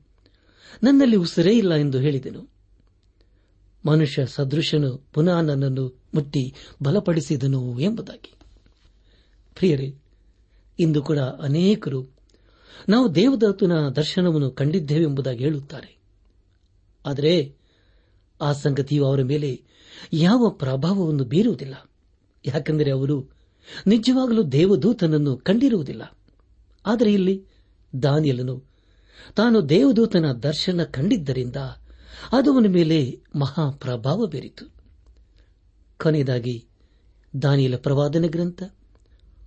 ನನ್ನಲ್ಲಿ 0.83 1.17
ಉಸಿರೇ 1.17 1.53
ಇಲ್ಲ 1.53 1.75
ಎಂದು 1.75 1.99
ಹೇಳಿದೆನು. 1.99 2.49
ಮನುಷ್ಯ 3.87 4.27
ಸದೃಶನು 4.27 5.07
ಪುನಃ 5.13 5.41
ನನ್ನನ್ನು 5.41 6.01
ಮುಟ್ಟಿ 6.15 6.55
ಬಲಪಡಿಸಿದನು 6.83 7.81
ಎಂಬುದಾಗಿ. 7.81 8.33
ಪ್ರಿಯರೇ, 9.55 9.95
ಇಂದು 10.79 11.03
ಕೂಡ 11.03 11.19
ಅನೇಕರು 11.19 12.07
ನಾವು 12.89 13.15
ದೇವದತ್ತನ 13.15 13.73
ದರ್ಶನವನ್ನು 13.97 14.51
ಕಂಡಿದ್ದೇವೆಂಬುದಾಗಿ 14.51 15.45
ಹೇಳುತ್ತಾರೆ. 15.45 15.97
ಆದರೆ 17.07 17.55
ಆ 18.45 18.53
ಸಂಗತಿಯು 18.53 19.05
ಅವರ 19.07 19.23
ಮೇಲೆ 19.23 19.51
ಯಾವ 20.13 20.49
ಪ್ರಭಾವವನ್ನು 20.51 21.25
ಬೀರುವುದಿಲ್ಲ. 21.25 21.77
ಯಾಕೆಂದರೆ 22.47 22.91
ಅವರು 22.91 23.17
ನಿಜವಾಗಲೂ 23.87 24.43
ದೇವದೂತನನ್ನು 24.43 25.37
ಕಂಡಿರುವುದಿಲ್ಲ. 25.37 26.05
ಆದರೆ 26.87 27.13
ಇಲ್ಲಿ 27.13 27.37
ದಾನಿಯಲನು 28.03 28.57
ತಾನು 29.37 29.69
ದೇವದೂತನ 29.69 30.33
ದರ್ಶನ 30.33 30.83
ಕಂಡಿದ್ದರಿಂದ 30.85 31.57
ಅದು 32.33 32.53
ಮೇಲೆ 32.53 32.69
ಮೇಲೆ 32.69 33.23
ಮಹಾಪ್ರಭಾವ 33.37 34.27
ಬೀರಿತು. 34.27 34.65
ಕೊನೆಯದಾಗಿ 36.03 36.57
ದಾನಿಯಲ 37.43 37.77
ಪ್ರವಾದನೆ 37.77 38.29
ಗ್ರಂಥ 38.29 38.63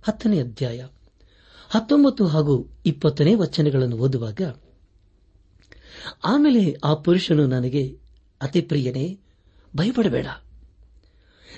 ಹತ್ತನೇ 0.02 0.40
ಅಧ್ಯಾಯ 0.40 0.86
ಹತ್ತೊಂಬತ್ತು 1.70 2.26
ಹಾಗೂ 2.26 2.54
ಇಪ್ಪತ್ತನೇ 2.86 3.34
ವಚನಗಳನ್ನು 3.34 3.96
ಓದುವಾಗ, 3.96 4.40
ಆಮೇಲೆ 6.24 6.76
ಆ 6.84 6.94
ಪುರುಷನು 6.94 7.46
ನನಗೆ 7.46 7.84
ಅತಿ 8.42 8.60
ಪ್ರಿಯನೇ, 8.60 9.18
ಭಯಪಡಬೇಡ. 9.76 10.26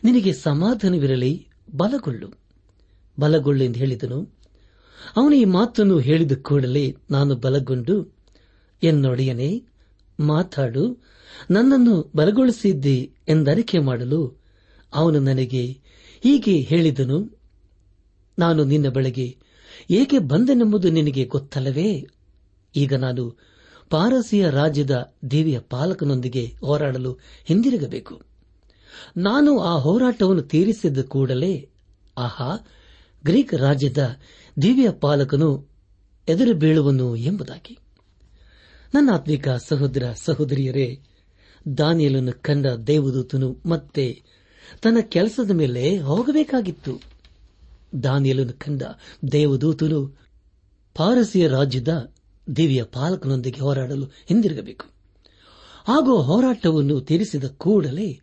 ನಿನಗೆ 0.05 0.33
ಸಮಾಧಾನವಿರಲಿ, 0.33 1.49
ಬಲಗೊಳ್ಳು. 1.77 2.29
ಬಲಗೊಳ್ಳು 3.21 3.65
ಎಂದು 3.65 3.79
ಹೇಳಿದನು. 3.79 4.33
ಅವನು 5.17 5.35
ಈ 5.35 5.45
ಮಾತನ್ನು 5.45 5.99
ಹೇಳಿದ 5.99 6.33
ಕೂಡಲೇ 6.43 6.97
ನಾನು 7.11 7.37
ಬಲಗೊಂಡು, 7.37 8.15
ಎನ್ನೊಡೆಯನೇ, 8.83 9.63
ಮಾತಾಡು, 10.21 11.03
ನನ್ನನ್ನು 11.51 12.13
ಬಲಗೊಳಿಸಿದ್ದಿ 12.17 13.13
ಎಂದರಿಕೆ 13.29 13.79
ಮಾಡಲು 13.79 14.41
ಅವನು 14.95 15.19
ನನಗೆ 15.19 15.67
ಹೀಗೆ 16.23 16.61
ಹೇಳಿದನು. 16.61 17.39
ನಾನು 18.39 18.65
ನಿನ್ನ 18.65 18.89
ಬಳಿಗೆ 18.89 19.37
ಏಕೆ 19.91 20.19
ಬಂದೆನೆಂಬುದು 20.19 20.91
ನಿನಗೆ 20.91 21.25
ಗೊತ್ತಲ್ಲವೇ? 21.25 22.07
ಈಗ 22.77 22.95
ನಾನು 22.95 23.50
ಪಾರಸಿಯ 23.91 24.51
ರಾಜ್ಯದ 24.51 25.13
ದೇವಿಯ 25.31 25.59
ಪಾಲಕನೊಂದಿಗೆ 25.59 26.55
ಹೋರಾಡಲು 26.61 27.19
ಹಿಂದಿರುಗಬೇಕು. 27.45 28.23
ನಾನು 29.17 29.59
ಆ 29.59 29.79
ಹೋರಾಟವನ್ನು 29.79 30.43
ತೀರಿಸಿದ 30.43 30.99
ಕೂಡಲೇ, 30.99 31.69
ಆಹಾ, 32.19 32.57
ಗ್ರೀಕ್ 33.25 33.55
ರಾಜ್ಯದ 33.55 34.17
ದಿವ್ಯ 34.63 34.91
ಪಾಲಕನು 34.91 35.67
ಎದುರು 36.29 36.55
ಬೀಳುವನು 36.55 37.17
ಎಂಬುದಾಗಿ. 37.17 37.79
ನನ್ನ 38.95 39.11
ಆತ್ಮಿಕ 39.13 39.49
ಸಹೋದರ 39.49 40.13
ಸಹೋದರಿಯರೇ, 40.25 41.01
ದಾನಿಯಲನ್ನು 41.79 42.43
ಕಂಡ 42.43 42.67
ದೇವದೂತನು 42.67 43.57
ಮತ್ತೆ 43.67 44.23
ತನ್ನ 44.83 44.97
ಕೆಲಸದ 45.01 45.51
ಮೇಲೆ 45.51 45.99
ಹೋಗಬೇಕಾಗಿತ್ತು. 45.99 47.01
ದಾನಿಯಲನ್ನು 48.03 48.53
ಕಂಡ 48.53 48.83
ದೇವದೂತನು 49.33 50.19
ಪಾರಸಿಯ 50.95 51.49
ರಾಜ್ಯದ 51.49 52.13
ದಿವ್ಯ 52.57 52.83
ಪಾಲಕನೊಂದಿಗೆ 52.83 53.61
ಹೋರಾಡಲು 53.61 54.05
ಹಿಂದಿರುಗಬೇಕು. 54.05 54.87
ಹಾಗೂ 55.89 56.23
ಹೋರಾಟವನ್ನು 56.23 57.01
ತೀರಿಸಿದ 57.01 57.45
ಕೂಡಲೇ 57.45 58.21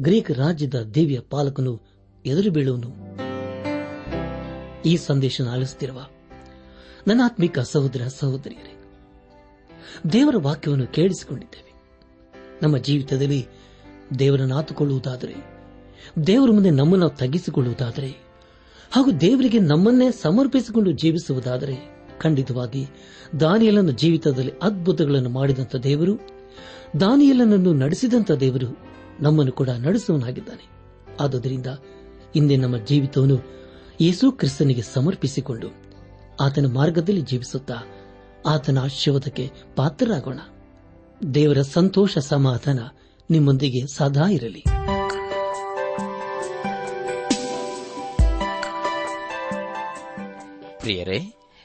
ಗ್ರೀಕ್ 0.00 0.30
ರಾಜ್ಯದ 0.30 0.74
ದೇವಿಯ 0.74 1.20
ಪಾಲಕನು 1.20 1.82
ಎದುರು 2.26 2.50
ಬೀಳುವನು. 2.50 2.94
ಈ 4.82 4.96
ಸಂದೇಶ 4.96 5.40
ಆಲಿಸುತ್ತಿರುವ 5.52 6.06
ನನ್ನ 7.06 7.20
ಆತ್ಮಿಕ 7.24 7.58
ಸಹೋದರ 7.58 8.06
ಸಹೋದರಿಯರೇ, 8.08 8.82
ದೇವರ 10.12 10.34
ವಾಕ್ಯವನ್ನು 10.38 10.86
ಕೇಳಿಸಿಕೊಂಡಿದ್ದೇವೆ. 10.86 11.74
ನಮ್ಮ 12.62 12.78
ಜೀವಿತದಲ್ಲಿ 12.78 13.46
ದೇವರನ್ನು 14.18 14.56
ಆತುಕೊಳ್ಳುವುದಾದರೆ, 14.56 15.34
ದೇವರ 16.26 16.50
ಮುಂದೆ 16.50 16.70
ನಮ್ಮನ್ನು 16.70 17.08
ತಗ್ಗಿಸಿಕೊಳ್ಳುವುದಾದರೆ, 17.08 18.16
ಹಾಗೂ 18.92 19.12
ದೇವರಿಗೆ 19.12 19.58
ನಮ್ಮನ್ನೇ 19.58 20.10
ಸಮರ್ಪಿಸಿಕೊಂಡು 20.10 20.92
ಜೀವಿಸುವುದಾದರೆ 20.92 21.99
ಖಂಡಿತವಾಗಿ 22.20 22.86
ದಾನಿಯಲನ್ನು 23.40 23.92
ಜೀವಿತದಲ್ಲಿ 23.92 24.52
ಅದ್ಭುತಗಳನ್ನು 24.62 25.30
ಮಾಡಿದಂಥ 25.30 25.76
ದೇವರು, 25.76 26.14
ದಾನಿಯಲನನ್ನು 27.00 27.74
ನಡೆಸಿದಂಥ 27.74 28.30
ದೇವರು 28.30 28.78
ನಮ್ಮನ್ನು 29.20 29.52
ಕೂಡ 29.52 29.70
ನಡೆಸುವನಾಗಿದ್ದಾನೆ 29.70 30.68
ಆದುದರಿಂದ 31.20 31.66
ಇಂದೇ 32.36 32.56
ನಮ್ಮ 32.56 32.76
ಜೀವಿತವನ್ನು 32.76 33.38
ಯೇಸು 34.00 34.32
ಕ್ರಿಸ್ತನಿಗೆ 34.32 34.82
ಸಮರ್ಪಿಸಿಕೊಂಡು 34.82 35.68
ಆತನ 36.40 36.66
ಮಾರ್ಗದಲ್ಲಿ 36.74 37.20
ಜೀವಿಸುತ್ತಾ 37.20 37.74
ಆತನ 38.46 38.78
ಆಶೀರ್ವಾದಕ್ಕೆ 38.78 39.50
ಪಾತ್ರರಾಗೋಣ. 39.76 40.38
ದೇವರ 41.34 41.62
ಸಂತೋಷ 41.62 42.18
ಸಮಾಧಾನ 42.18 42.78
ನಿಮ್ಮೊಂದಿಗೆ 43.30 43.94
ಸದಾ 43.94 44.30
ಇರಲಿ. 44.30 44.64
ಪ್ರಿಯರೇ 50.80 51.39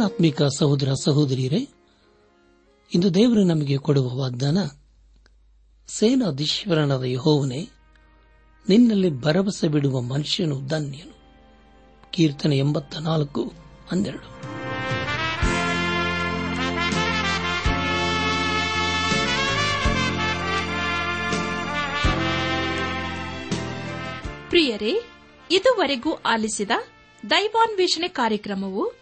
ಆತ್ಮಿಕ 0.00 0.42
ಸಹೋದರ 0.42 0.92
ಸಹೋದರಿಯರೇ, 1.04 1.68
ಇಂದು 2.94 3.14
ದೇವರು 3.14 3.44
ನಮಗೆ 3.44 3.76
ಕೊಡುವ 3.76 4.14
ವಾಗ್ದಾನ, 4.14 4.58
ಸೇನಾಧೀಶ್ವರನಾದ 5.88 7.02
ಯಹೋವನೇ, 7.02 7.68
ನಿನ್ನಲ್ಲಿ 8.68 9.20
ಭರವಸೆ 9.20 9.68
ಬಿಡುವ 9.68 10.00
ಮನುಷ್ಯನು 10.00 10.68
ಧನ್ಯನು. 10.68 11.22
ಕೀರ್ತನೆ 12.10 12.58
ಎಂಬತ್ತ 12.58 12.96
ನಾಲ್ಕು 12.96 13.52
ಹನ್ನೆರಡು. 13.90 14.42
ಪ್ರಿಯರೇ, 24.50 25.02
ಇದುವರೆಗೂ 25.50 26.12
ಆಲಿಸಿದ 26.12 26.70
ದೈವಾನ್ವೇಷಣೆ 27.30 28.08
ಕಾರ್ಯಕ್ರಮವು 28.08 29.01